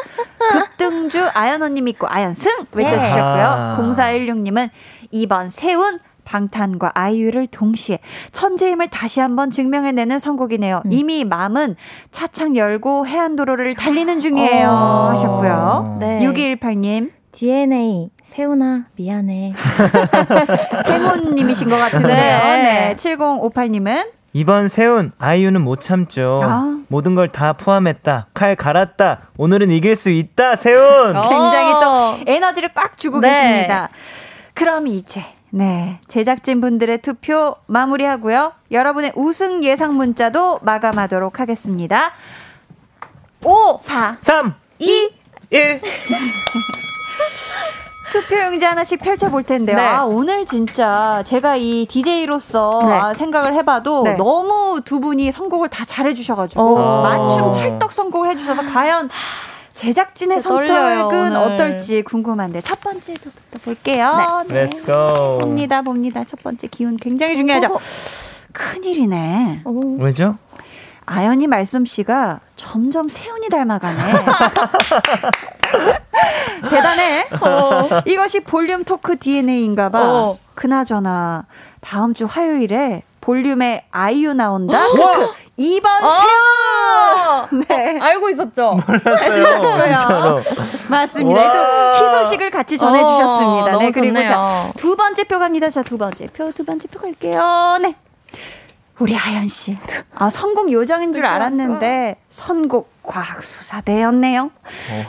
[0.53, 3.45] 급등주 아연 언니 믿고 아연 승 외쳐주셨고요.
[3.45, 3.77] 아.
[3.77, 4.69] 0416님은
[5.11, 7.99] 이번 세운 방탄과 아이유를 동시에
[8.31, 10.83] 천재임을 다시 한번 증명해내는 선곡이네요.
[10.89, 11.75] 이미 마음은
[12.11, 14.67] 차창 열고 해안도로를 달리는 중이에요.
[14.69, 15.09] 어.
[15.11, 15.97] 하셨고요.
[15.99, 16.19] 네.
[16.25, 19.53] 6218님, DNA 세훈아 미안해.
[20.87, 22.07] 행운님이신 것 같은데요.
[22.15, 22.63] 네.
[22.63, 22.95] 네.
[22.97, 26.41] 7058님은 이번 세운 아이유는 못 참죠.
[26.43, 26.77] 아.
[26.89, 28.27] 모든 걸 다 포함했다.
[28.33, 29.29] 칼 갈았다.
[29.37, 30.55] 오늘은 이길 수 있다.
[30.57, 31.15] 세운.
[31.15, 31.21] 어.
[31.29, 33.29] 굉장히 또 에너지를 꽉 주고 네.
[33.29, 33.89] 계십니다.
[34.53, 35.23] 그럼 이제
[35.55, 38.51] 네 제작진 분들의 투표 마무리하고요.
[38.71, 42.11] 여러분의 우승 예상 문자도 마감하도록 하겠습니다.
[43.41, 45.09] 5, 4, 3, 2,
[45.51, 45.81] 1.
[48.11, 49.77] 투표 용지 하나씩 펼쳐볼 텐데요.
[49.77, 49.81] 네.
[49.81, 52.91] 아, 오늘 진짜 제가 이 DJ로서 네.
[52.91, 54.17] 아, 생각을 해봐도 네.
[54.17, 57.01] 너무 두 분이 선곡을 다 잘해주셔가지고 오.
[57.01, 59.09] 맞춤 찰떡 선곡을 해주셔서 과연
[59.75, 61.53] 제작진의 떨려요, 선택은 오늘.
[61.53, 64.45] 어떨지 궁금한데 첫 번째부터 볼게요.
[64.47, 64.65] 네.
[64.65, 65.37] Let's go.
[65.39, 66.23] 봅니다, 봅니다.
[66.23, 67.77] 첫 번째 기운 굉장히 중요하죠.
[68.53, 69.63] 큰일이네.
[69.65, 69.97] 오.
[69.99, 70.37] 왜죠?
[71.05, 74.01] 아연이 말솜씨가 점점 세훈이 닮아가네.
[76.71, 77.25] 대단해.
[78.05, 80.01] 이것이 볼륨 토크 DNA인가 봐.
[80.09, 80.37] 어.
[80.55, 81.45] 그나저나
[81.81, 84.87] 다음 주 화요일에 볼륨에 아이유 나온다.
[84.87, 85.33] 크크.
[85.57, 87.47] 2번 아!
[87.49, 87.65] 세훈.
[87.67, 87.99] 네.
[87.99, 88.77] 알고 있었죠?
[88.87, 90.39] 진짜로.
[90.89, 91.41] 맞습니다.
[91.41, 91.53] 와.
[91.53, 91.59] 또
[92.05, 93.65] 희소식을 같이 전해 주셨습니다.
[93.65, 94.27] 어, 너무 네, 그리고 좋네요.
[94.27, 95.69] 자, 두 번째 표 갑니다.
[95.71, 97.79] 자, 두 번째 표, 두 번째 표 갈게요.
[97.81, 97.95] 네.
[98.99, 99.75] 우리 아연 씨.
[100.13, 104.43] 아, 선곡 요정인 줄 알았는데 선곡 과학 수사대였네요.
[104.43, 104.49] 어,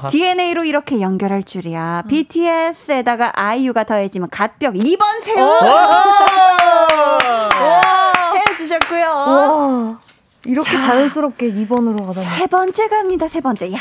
[0.00, 2.02] 하- DNA로 이렇게 연결할 줄이야.
[2.08, 5.68] BTS에다가 아이유가 더해지면 갓벽 2번 세운 해
[8.78, 9.06] 주셨고요.
[9.06, 9.98] 와.
[10.44, 10.80] 이렇게 자.
[10.80, 12.26] 자연스럽게 2번으로 가다니.
[12.38, 13.28] 세 번째 갑니다.
[13.28, 13.72] 세 번째.
[13.72, 13.78] 야,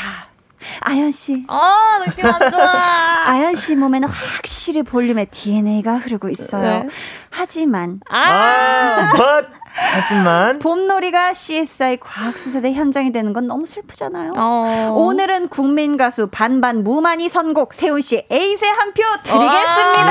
[0.80, 1.44] 아연 씨.
[1.48, 2.62] 아, 느낌 안 좋아.
[3.26, 6.84] 아연 씨 몸에는 확실히 볼륨의 DNA가 흐르고 있어요.
[6.84, 6.88] 네.
[7.30, 14.32] 하지만 아, but 하지만 봄놀이가 CSI 과학수사대 현장이 되는 건 너무 슬프잖아요.
[14.36, 14.90] 어.
[14.94, 19.22] 오늘은 국민 가수 반반 무만이 선곡 세훈 씨 에이세 한표 예.
[19.22, 20.06] 드리겠습니다.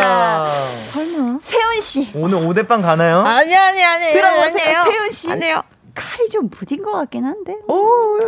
[0.00, 0.46] 자,
[0.92, 1.38] 설마.
[1.42, 3.20] 세훈 씨 오늘 5대빵 가나요?
[3.20, 4.12] 아니, 아니, 아니.
[4.12, 4.82] 들어보세요.
[4.84, 5.62] 세훈 씨 아니에요.
[5.96, 7.56] 칼이 좀 무딘 것 같긴 한데.
[7.66, 8.18] 오,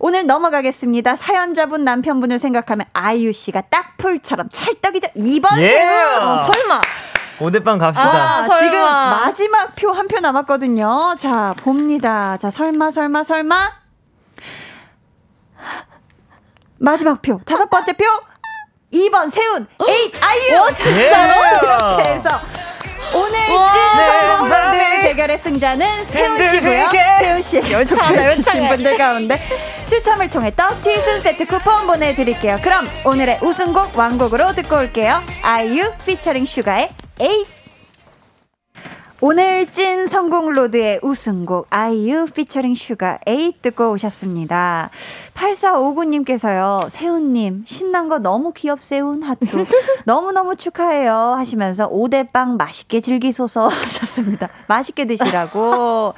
[0.00, 1.14] 오늘 넘어가겠습니다.
[1.14, 5.08] 사연자분 남편분을 생각하면 아이유 씨가 딱 풀처럼 찰떡이죠.
[5.16, 5.68] 2번 예.
[5.68, 6.44] 세훈.
[6.44, 6.80] 설마.
[7.38, 8.38] 5대빵 갑시다.
[8.40, 8.58] 아, 설마.
[8.60, 11.14] 지금 마지막 표 한 표 남았거든요.
[11.18, 12.36] 자, 봅니다.
[12.38, 13.72] 자, 설마, 설마, 설마.
[16.78, 17.40] 마지막 표.
[17.46, 18.04] 다섯 번째 표.
[18.92, 19.66] 2번 세훈.
[19.88, 20.74] 에잇 아이유.
[20.74, 21.96] 진짜로?
[21.96, 22.28] 이렇게 해서
[23.14, 23.72] 오늘 와.
[23.72, 25.02] 찐 선곡 네, 밴드 네.
[25.02, 26.88] 대결의 승자는 세훈 씨고요.
[27.18, 28.68] 세훈 씨에게 열창해.
[28.68, 29.38] 분들 가운데
[29.86, 32.56] 추첨을 통해 떡튀순 세트 쿠폰 보내드릴게요.
[32.62, 35.22] 그럼 오늘의 우승곡 완곡으로 듣고 올게요.
[35.42, 36.88] 아이유 피처링 슈가의
[37.20, 37.61] 에잇.
[39.24, 44.90] 오늘 찐 선곡 로드의 우승곡 아이유 피처링 슈가 에잇 듣고 오셨습니다.
[45.34, 46.90] 8459님께서요.
[46.90, 49.64] 세훈님 신난 거 너무 귀엽세훈 하트
[50.06, 54.48] 너무너무 축하해요 하시면서 오대빵 맛있게 즐기소서 하셨습니다.
[54.66, 56.14] 맛있게 드시라고.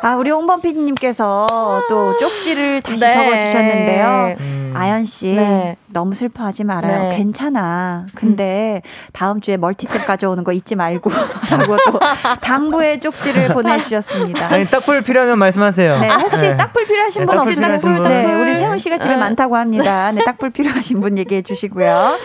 [0.00, 1.46] 아 우리 홍범 PD님께서
[1.88, 3.12] 또 쪽지를 다시 네.
[3.12, 4.36] 적어주셨는데요.
[4.40, 4.72] 음.
[4.74, 5.76] 아연 씨 네.
[5.88, 7.10] 너무 슬퍼하지 말아요.
[7.10, 7.16] 네.
[7.16, 8.06] 괜찮아.
[8.14, 8.82] 근데
[9.12, 11.10] 다음 주에 멀티탭 가져오는 거 잊지 말고
[11.50, 11.98] 라고 또
[12.40, 14.46] 당부의 쪽지를 보내주셨습니다.
[14.46, 16.00] 아니 딱풀 필요하면 말씀하세요.
[16.00, 16.56] 네, 혹시 네.
[16.56, 17.62] 딱불 필요하신 네, 분 없으세요?
[17.62, 18.02] 필요하신 분.
[18.04, 19.16] 네, 우리 세훈 씨가 집에 네.
[19.20, 20.10] 많다고 합니다.
[20.12, 22.18] 네, 딱불 필요하신 분 얘기해 주시고요.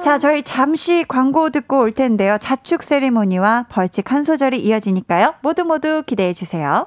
[0.00, 2.36] 자, 저희 잠시 광고 듣고 올 텐데요.
[2.38, 5.34] 자축 세리머니와 벌칙 한 소절이 이어지니까요.
[5.40, 6.86] 모두 모두 기대해 주세요.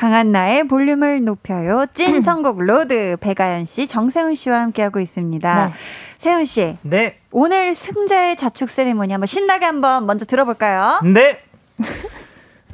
[0.00, 1.84] 강한나의 볼륨을 높여요.
[1.94, 5.66] 찐 선곡 로드 배가연 씨, 정세훈 씨와 함께하고 있습니다.
[5.66, 5.72] 네.
[6.18, 7.18] 세훈 씨, 네.
[7.30, 11.00] 오늘 승자의 자축 세리머니 한번 신나게 한번 먼저 들어볼까요?
[11.04, 11.40] 네.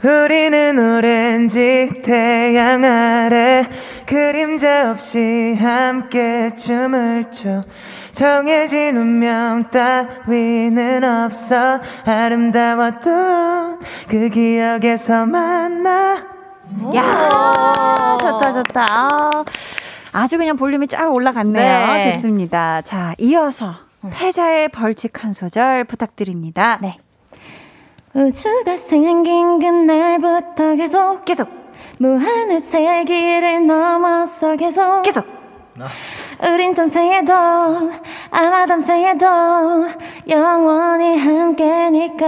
[0.05, 3.67] 우리는 오렌지 태양 아래
[4.07, 7.61] 그림자 없이 함께 춤을 춰
[8.13, 16.37] 정해진 운명 따위는 없어 아름다웠던 그 기억에서 만나
[16.95, 18.87] 야, 좋다, 좋다.
[18.91, 19.45] 아,
[20.13, 21.87] 아주 그냥 볼륨이 쫙 올라갔네요.
[21.93, 22.11] 네.
[22.13, 22.83] 좋습니다.
[22.83, 23.71] 자, 이어서
[24.11, 26.79] 패자의 벌칙 한 소절 부탁드립니다.
[26.83, 26.97] 네.
[28.17, 31.23] 우주가 생긴 그날부터 계속.
[31.27, 31.51] 계속,
[31.99, 35.03] 무한의 세기를 넘어서 계속.
[35.03, 35.27] 계속.
[36.43, 37.35] 우린 전생에도
[38.31, 39.27] 아마 담생에도
[40.31, 42.27] 영원히 함께니까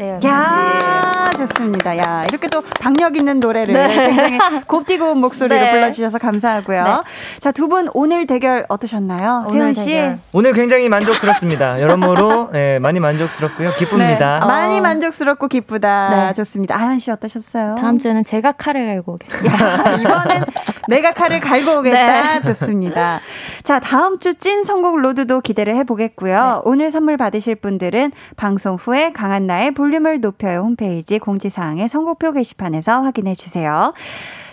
[0.00, 1.94] 네, 야, 좋습니다.
[1.98, 3.88] 야, 이렇게 또 박력 있는 노래를 네.
[4.06, 5.70] 굉장히 곱디고 온 목소리로 네.
[5.72, 6.84] 불러주셔서 감사하고요.
[6.84, 6.90] 네.
[7.38, 9.46] 자, 두 분 오늘 대결 어떠셨나요?
[9.50, 9.84] 세훈 씨.
[9.84, 10.18] 대결.
[10.32, 11.82] 오늘 굉장히 만족스럽습니다.
[11.82, 13.74] 여러모로 예, 많이 만족스럽고요.
[13.74, 14.38] 기쁩니다.
[14.40, 14.80] 네, 많이 어.
[14.80, 16.08] 만족스럽고 기쁘다.
[16.28, 16.32] 네.
[16.32, 16.76] 좋습니다.
[16.76, 17.74] 아현 씨 어떠셨어요?
[17.78, 19.54] 다음 주에는 제가 칼을 갈고 오겠습니다.
[19.54, 20.44] 야, 이번엔
[20.88, 22.34] 내가 칼을 갈고 오겠다.
[22.36, 22.40] 네.
[22.40, 23.20] 좋습니다.
[23.62, 26.62] 자, 다음 주찐 선곡 로드도 기대를 해보겠고요.
[26.64, 33.34] 오늘 선물 받으실 분들은 방송 후에 강한나의 볼 륨을 높여요 홈페이지 공지사항의 선곡표 게시판에서 확인해
[33.34, 33.92] 주세요.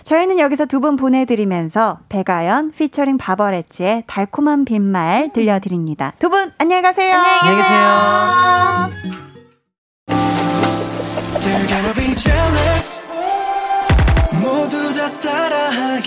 [0.03, 6.13] 저희는 여기서 두 분 보내드리면서 백아연 피처링 바버레츠의 달콤한 빈말 들려드립니다.
[6.19, 7.13] 두 분 안녕히 가세요.
[7.13, 8.89] 안녕히 계세요.
[11.39, 13.01] They're gonna be jealous
[14.41, 16.06] 모두 다 따라하게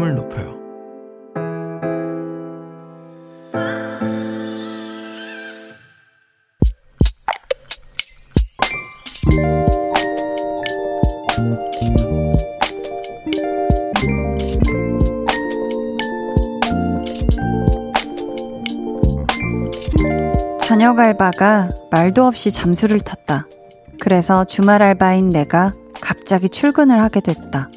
[21.01, 23.47] 알바가 말도 없이 잠수를 탔다.
[23.99, 27.69] 그래서 주말 알바인 내가 갑자기 출근을 하게 됐다.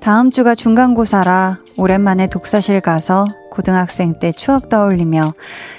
[0.00, 5.34] 다음 주가 중간고사라 오랜만에 독서실 가서 고등학생 때 추억 떠올리며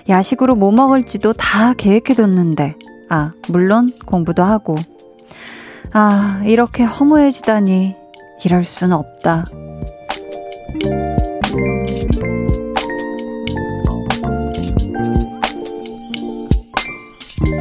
[0.09, 2.75] 야식으로 뭐 먹을지도 다 계획해뒀는데,
[3.09, 4.75] 아, 물론 공부도 하고.
[5.93, 7.95] 아, 이렇게 허무해지다니,
[8.43, 9.45] 이럴 순 없다.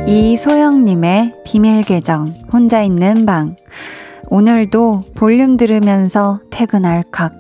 [0.09, 3.57] 이소영님의 비밀 계정, 혼자 있는 방.
[4.31, 7.35] 오늘도 볼륨 들으면서 퇴근할 각.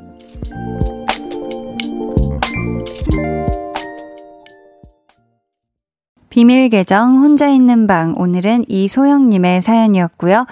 [6.29, 8.12] 비밀 계정, 혼자 있는 방.
[8.19, 10.45] 오늘은 이소영님의 사연이었고요.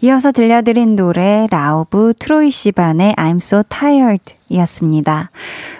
[0.00, 5.30] 이어서 들려드린 노래 라우브 트로이 시반의 I'm So Tired 이었습니다.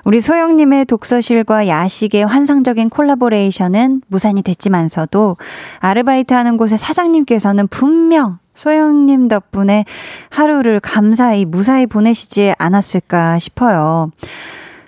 [0.04, 5.36] 우리 소영님의 독서실과 야식의 환상적인 콜라보레이션은 무산이 됐지만서도
[5.80, 9.84] 아르바이트 하는 곳의 사장님께서는 분명 소영님 덕분에
[10.30, 14.10] 하루를 감사히 무사히 보내시지 않았을까 싶어요.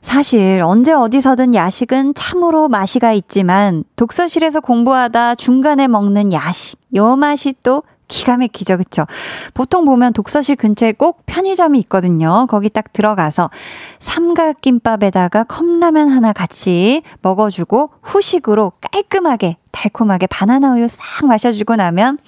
[0.03, 7.85] 사실 언제 어디서든 야식은 참으로 맛이가 있지만 독서실에서 공부하다 중간에 먹는 야식, 요 맛이 또
[8.13, 9.07] 기가 막히죠, 그쵸?
[9.55, 12.47] 보통 보면 독서실 근처에 꼭 편의점이 있거든요.
[12.49, 13.51] 거기 딱 들어가서
[13.99, 22.19] 삼각김밥에다가 컵라면 하나 같이 먹어주고 후식으로 깔끔하게 달콤하게 바나나 우유 싹 마셔주고 나면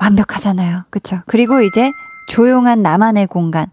[0.00, 0.84] 완벽하잖아요.
[0.88, 1.20] 그쵸?
[1.26, 1.90] 그리고 이제
[2.28, 3.66] 조용한 나만의 공간.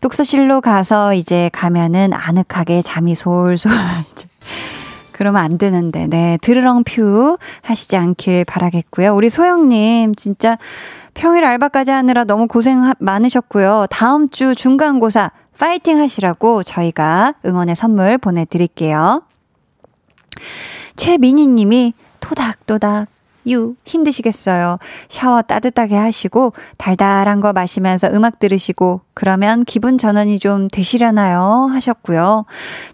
[0.00, 3.72] 독서실로 가서 이제 가면은 아늑하게 잠이 솔솔
[5.16, 6.36] 그러면 안 되는데, 네.
[6.42, 9.14] 드르렁 퓨 하시지 않길 바라겠고요.
[9.14, 10.58] 우리 소영님, 진짜
[11.14, 13.86] 평일 알바까지 하느라 너무 고생 하- 많으셨고요.
[13.88, 19.22] 다음 주 중간고사 파이팅 하시라고 저희가 응원의 선물 보내드릴게요.
[20.96, 23.08] 최민희 님이 토닥토닥
[23.48, 24.78] 유 힘드시겠어요.
[25.08, 31.68] 샤워 따뜻하게 하시고 달달한 거 마시면서 음악 들으시고 그러면 기분 전환이 좀 되시려나요?
[31.72, 32.44] 하셨고요.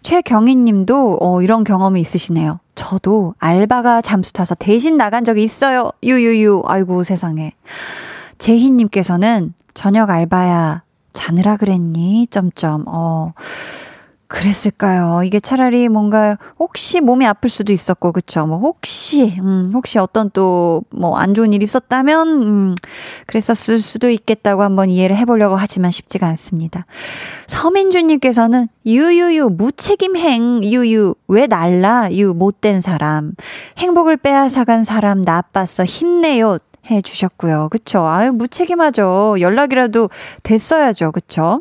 [0.02, 2.60] 최경희 님도 어 이런 경험이 있으시네요.
[2.74, 5.90] 저도 알바가 잠수 타서 대신 나간 적이 있어요.
[6.02, 6.62] 유유유.
[6.66, 7.54] 아이고 세상에.
[8.38, 10.82] 재희 님께서는 저녁 알바야
[11.12, 12.26] 자느라 그랬니?
[12.30, 12.84] 점점.
[12.86, 13.32] 어.
[14.32, 15.22] 그랬을까요?
[15.24, 18.46] 이게 차라리 뭔가 혹시 몸이 아플 수도 있었고 그쵸?
[18.46, 22.74] 뭐 혹시 음 혹시 어떤 또 뭐 안 좋은 일이 있었다면 음
[23.26, 26.86] 그랬었을 수도 있겠다고 한번 이해를 해 보려고 하지만 쉽지가 않습니다.
[27.46, 33.32] 서민주님께서는 유유유 무책임행 유유 왜 날라 유 못된 사람
[33.78, 36.58] 행복을 빼앗아 간 사람 나빴어 힘내요
[36.90, 37.68] 해 주셨고요.
[37.70, 38.06] 그쵸?
[38.06, 39.36] 아유 무책임하죠.
[39.40, 40.08] 연락이라도
[40.42, 41.12] 됐어야죠.
[41.12, 41.60] 그쵸?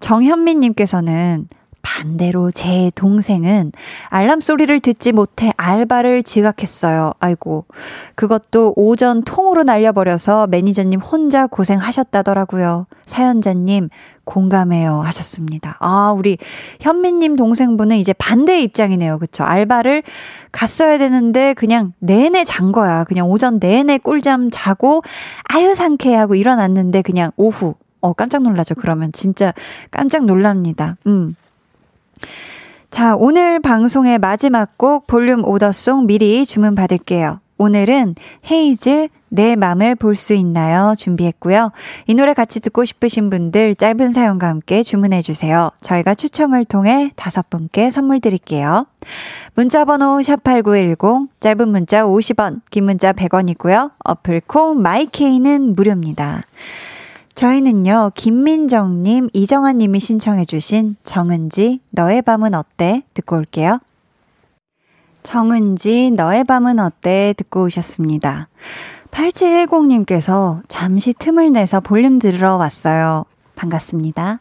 [0.00, 1.46] 정현민님께서는
[1.82, 3.72] 반대로 제 동생은
[4.08, 7.12] 알람 소리를 듣지 못해 알바를 지각했어요.
[7.20, 7.66] 아이고.
[8.14, 12.86] 그것도 오전 통으로 날려버려서 매니저님 혼자 고생하셨다더라고요.
[13.04, 13.90] 사연자님,
[14.24, 15.00] 공감해요.
[15.00, 15.76] 하셨습니다.
[15.80, 16.38] 아, 우리
[16.80, 19.18] 현미님 동생분은 이제 반대의 입장이네요.
[19.18, 19.44] 그쵸?
[19.44, 20.02] 알바를
[20.52, 23.04] 갔어야 되는데 그냥 내내 잔 거야.
[23.04, 25.02] 그냥 오전 내내 꿀잠 자고
[25.44, 27.74] 아유 상쾌 하고 일어났는데 그냥 오후.
[28.00, 28.74] 어, 깜짝 놀라죠.
[28.74, 29.52] 그러면 진짜
[29.90, 30.96] 깜짝 놀랍니다.
[31.06, 31.36] 음.
[32.92, 37.40] 자, 오늘 방송의 마지막 곡 볼륨 order song 미리 주문 받을게요.
[37.56, 38.16] 오늘은
[38.50, 40.92] 헤이즈 내 맘을 볼 수 있나요?
[40.94, 41.72] 준비했고요.
[42.06, 45.70] 이 노래 같이 듣고 싶으신 분들 짧은 사연과 함께 주문해 주세요.
[45.80, 48.86] 저희가 추첨을 통해 다섯 분께 선물 드릴게요.
[49.54, 53.92] 문자 번호 샵8910 짧은 문자 50원, 긴 문자 100원이고요.
[54.04, 56.42] 어플 콩 마이케이는 무료입니다.
[57.34, 63.02] 저희는요, 김민정님, 이정아님이 신청해주신 정은지, 너의 밤은 어때?
[63.14, 63.78] 듣고 올게요.
[65.22, 67.34] 정은지, 너의 밤은 어때?
[67.36, 68.48] 듣고 오셨습니다.
[69.10, 73.24] 8710님께서 잠시 틈을 내서 볼륨 들으러 왔어요.
[73.54, 74.40] 반갑습니다.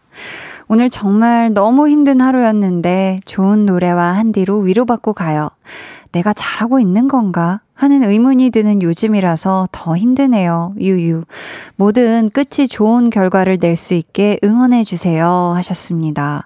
[0.67, 5.49] 오늘 정말 너무 힘든 하루였는데 좋은 노래와 한디로 위로받고 가요.
[6.11, 7.61] 내가 잘하고 있는 건가?
[7.81, 10.73] 하는 의문이 드는 요즘이라서 더 힘드네요.
[10.79, 11.23] 유유.
[11.75, 15.53] 모든 끝이 좋은 결과를 낼 수 있게 응원해 주세요.
[15.55, 16.45] 하셨습니다.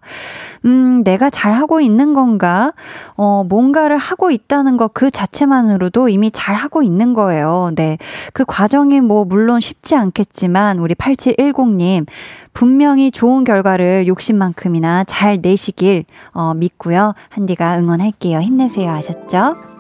[0.64, 2.72] 음, 내가 잘 하고 있는 건가?
[3.18, 7.72] 어, 뭔가를 하고 있다는 것 그 자체만으로도 이미 잘 하고 있는 거예요.
[7.76, 7.98] 네.
[8.34, 12.06] 그 과정이 뭐, 물론 쉽지 않겠지만, 우리 8710님,
[12.54, 17.14] 분명히 좋은 결과를 욕심만큼이나 잘 내시길, 어, 믿고요.
[17.30, 18.40] 한디가 응원할게요.
[18.40, 18.90] 힘내세요.
[18.92, 19.75] 아셨죠?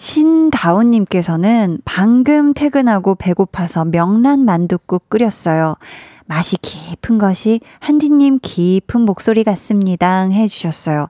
[0.00, 5.76] 신다운님께서는 방금 퇴근하고 배고파서 명란 만둣국 끓였어요.
[6.24, 10.22] 맛이 깊은 것이 한디님 깊은 목소리 같습니다.
[10.22, 11.08] 해주셨어요.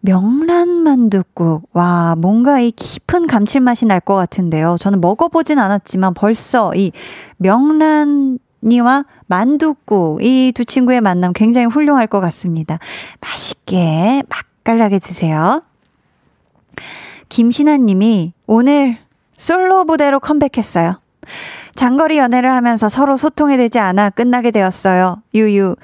[0.00, 1.68] 명란 만둣국.
[1.72, 4.76] 와, 뭔가 이 깊은 감칠맛이 날 것 같은데요.
[4.80, 6.90] 저는 먹어보진 않았지만 벌써 이
[7.36, 12.78] 명란이와 만둣국, 이 두 친구의 만남 굉장히 훌륭할 것 같습니다.
[13.20, 15.62] 맛있게 맛깔나게 드세요.
[17.30, 18.98] 김신아 님이 오늘
[19.38, 21.00] 솔로 부대로 컴백했어요.
[21.74, 25.22] 장거리 연애를 하면서 서로 소통이 되지 않아 끝나게 되었어요.
[25.34, 25.76] 유유.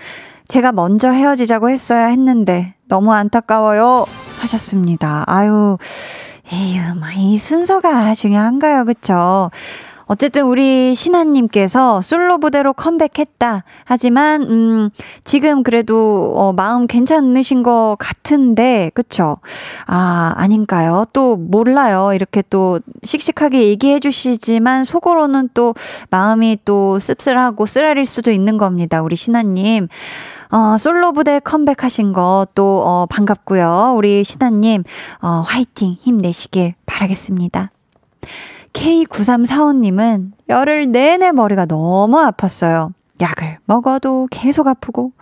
[0.48, 4.04] 제가 먼저 헤어지자고 했어야 했는데 너무 안타까워요.
[4.40, 5.24] 하셨습니다.
[5.26, 5.78] 아유,
[6.52, 6.80] 에휴,
[7.16, 8.84] 이 순서가 중요한가요?
[8.84, 9.50] 그쵸?
[10.06, 13.64] 어쨌든 우리 신하님께서 솔로 부대로 컴백했다.
[13.84, 14.90] 하지만, 음,
[15.24, 19.38] 지금 그래도, 어, 마음 괜찮으신 것 같은데, 그쵸?
[19.86, 21.06] 아, 아닌가요?
[21.12, 22.12] 또 몰라요.
[22.14, 25.74] 이렇게 또 씩씩하게 얘기해 주시지만, 속으로는 또
[26.10, 29.02] 마음이 또 씁쓸하고 쓰라릴 수도 있는 겁니다.
[29.02, 29.88] 우리 신하님.
[30.52, 33.94] 어, 솔로 부대 컴백하신 거 또, 어, 반갑고요.
[33.96, 34.84] 우리 신하님,
[35.20, 37.72] 어, 화이팅 힘내시길 바라겠습니다.
[38.76, 42.92] K9345님은 열흘 내내 머리가 너무 아팠어요.
[43.20, 45.12] 약을 먹어도 계속 아프고,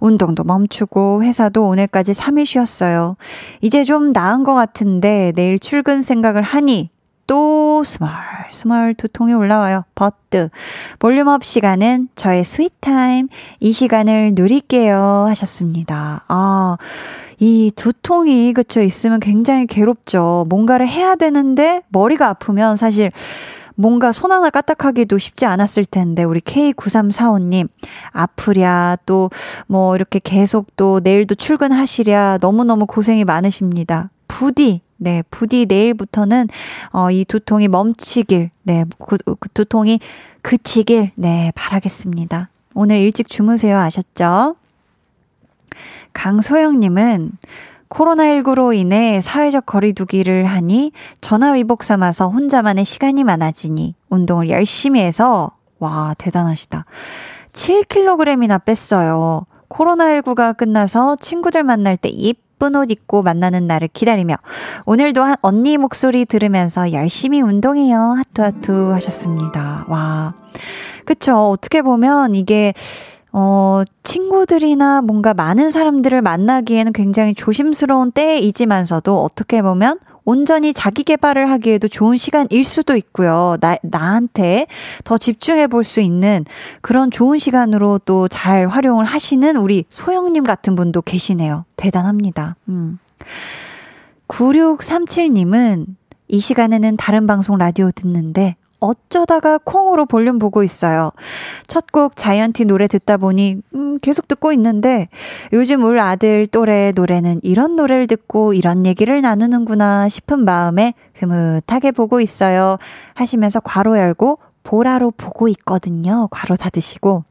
[0.00, 3.16] 운동도 멈추고, 회사도 오늘까지 3일 쉬었어요.
[3.60, 6.90] 이제 좀 나은 것 같은데, 내일 출근 생각을 하니,
[7.26, 8.10] 또 스멀
[8.52, 9.84] 스멀 두통이 올라와요.
[9.94, 10.50] But.
[10.98, 13.28] volume up 시간은 저의 sweet time.
[13.60, 15.24] 이 시간을 누릴게요.
[15.28, 16.24] 하셨습니다.
[16.28, 16.76] 아,
[17.38, 20.46] 이 두통이, 그쵸, 있으면 굉장히 괴롭죠.
[20.48, 23.10] 뭔가를 해야 되는데 머리가 아프면 사실
[23.76, 27.68] 뭔가 손 하나 까딱하기도 쉽지 않았을 텐데, 우리 K9345님,
[28.12, 29.30] 아프랴, 또,
[29.66, 34.10] 뭐, 이렇게 계속 또 내일도 출근하시랴, 너무너무 고생이 많으십니다.
[34.28, 36.48] 부디, 네, 부디 내일부터는,
[36.92, 39.98] 어, 이 두통이 멈추길, 네, 그, 그 두통이
[40.42, 42.50] 그치길, 네, 바라겠습니다.
[42.74, 43.78] 오늘 일찍 주무세요.
[43.78, 44.56] 아셨죠?
[46.14, 47.32] 강소영님은
[47.90, 56.86] 코로나19로 인해 사회적 거리두기를 하니 전화위복 삼아서 혼자만의 시간이 많아지니 운동을 열심히 해서 와, 대단하시다.
[57.52, 59.46] 7kg이나 뺐어요.
[59.68, 64.36] 코로나19가 끝나서 친구들 만날 때 예쁜 옷 입고 만나는 날을 기다리며
[64.86, 68.16] 오늘도 한 언니 목소리 들으면서 열심히 운동해요.
[68.18, 69.84] 하투하투 하셨습니다.
[69.88, 70.34] 와.
[71.04, 71.50] 그쵸.
[71.50, 72.72] 어떻게 보면 이게
[73.36, 81.88] 어, 친구들이나 뭔가 많은 사람들을 만나기에는 굉장히 조심스러운 때이지만서도 어떻게 보면 온전히 자기 개발을 하기에도
[81.88, 83.56] 좋은 시간일 수도 있고요.
[83.60, 84.68] 나, 나한테
[85.02, 86.44] 더 집중해 볼 수 있는
[86.80, 91.64] 그런 좋은 시간으로 또 잘 활용을 하시는 우리 소영님 같은 분도 계시네요.
[91.76, 92.54] 대단합니다.
[92.68, 93.00] 음.
[94.28, 95.86] 9637님은
[96.28, 98.54] 이 시간에는 다른 방송 라디오 듣는데
[98.84, 101.10] 어쩌다가 콩으로 볼륨 보고 있어요.
[101.66, 105.08] 첫 곡 자이언티 노래 듣다 보니, 음, 계속 듣고 있는데,
[105.52, 112.20] 요즘 울 아들 또래 노래는 이런 노래를 듣고 이런 얘기를 나누는구나 싶은 마음에 흐뭇하게 보고
[112.20, 112.78] 있어요.
[113.14, 116.26] 하시면서 괄호 열고, 보라로 보고 있거든요.
[116.32, 117.24] 괄호 닫으시고.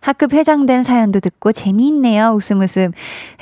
[0.00, 2.30] 학급 회장된 사연도 듣고 재미있네요.
[2.30, 2.92] 웃음 웃음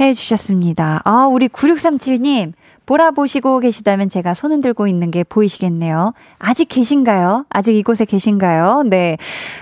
[0.01, 1.03] 해주셨습니다.
[1.05, 2.53] 아, 우리 9637님.
[2.87, 6.13] 보라 보시고 계시다면 제가 손 흔들고 있는 게 보이시겠네요.
[6.39, 7.47] 아직 계신가요?
[7.49, 8.85] 아직 이곳에 계신가요?
[8.87, 9.17] 네.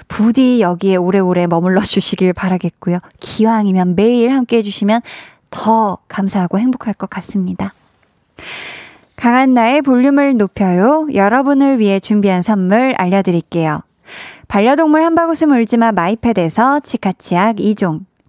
[0.08, 2.98] 부디 여기에 오래오래 머물러 주시길 바라겠고요.
[3.20, 5.02] 기왕이면 매일 함께 해주시면
[5.50, 7.72] 더 감사하고 행복할 것 같습니다.
[9.14, 11.06] 강한나의 볼륨을 높여요.
[11.14, 13.82] 여러분을 위해 준비한 선물 알려드릴게요.
[14.48, 18.00] 반려동물 한바구스 물지마 마이패드에서 치카치약 2종,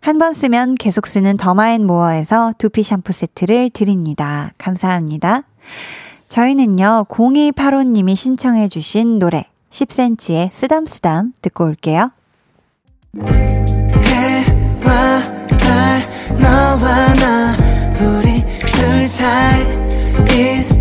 [0.00, 4.52] 한 번 쓰면 계속 쓰는 더마앤모어에서 두피 샴푸 세트를 드립니다.
[4.58, 5.42] 감사합니다.
[6.28, 12.10] 저희는요, 0285님이 신청해 주신 노래, 10cm의 쓰담쓰담 듣고 올게요.
[14.02, 15.20] 해와
[15.58, 16.00] 달
[16.40, 17.54] 너와 나
[18.00, 19.62] 우리 둘 사이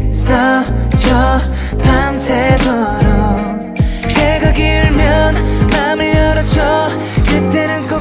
[0.10, 1.40] 있어줘
[1.84, 3.02] 밤새도록
[4.10, 5.36] 해가 길면
[5.72, 6.88] 맘을 열어줘
[7.26, 8.01] 그때는 꼭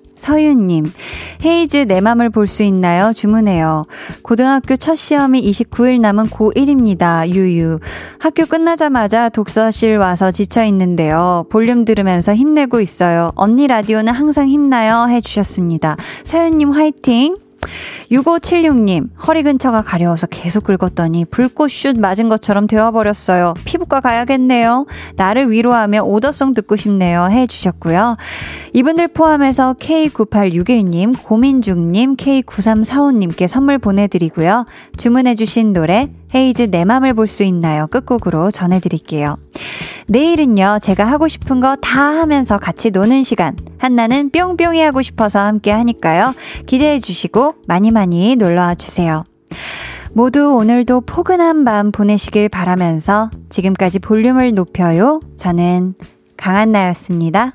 [0.21, 0.85] 서윤님,
[1.43, 3.11] 헤이즈 내 맘을 볼 수 있나요?
[3.13, 3.85] 주문해요.
[4.21, 7.27] 고등학교 첫 시험이 29일 남은 고1입니다.
[7.27, 7.79] 유유.
[8.19, 11.45] 학교 끝나자마자 독서실 와서 지쳐 있는데요.
[11.49, 13.31] 볼륨 들으면서 힘내고 있어요.
[13.35, 15.07] 언니 라디오는 항상 힘나요?
[15.09, 15.97] 해주셨습니다.
[16.23, 17.35] 서윤님 화이팅!
[18.11, 23.53] 6576님, 허리 근처가 가려워서 계속 긁었더니 불꽃슛 맞은 것처럼 되어버렸어요.
[23.65, 24.85] 피부과 가야겠네요.
[25.15, 27.27] 나를 위로하며 오더송 듣고 싶네요.
[27.31, 28.17] 해주셨고요.
[28.73, 34.65] 이분들 포함해서 K9861님, 고민중님, K9345님께 선물 보내드리고요.
[34.97, 37.87] 주문해주신 노래, 헤이즈 내 맘을 볼 수 있나요?
[37.87, 39.37] 끝곡으로 전해드릴게요.
[40.07, 43.55] 내일은요, 제가 하고 싶은 거 다 하면서 같이 노는 시간.
[43.77, 46.33] 한나는 뿅뿅이 하고 싶어서 함께 하니까요.
[46.65, 49.23] 기대해 주시고 많이 많이 놀러와 주세요.
[50.13, 55.21] 모두 오늘도 포근한 밤 보내시길 바라면서 지금까지 볼륨을 높여요.
[55.37, 55.95] 저는
[56.37, 57.53] 강한나였습니다.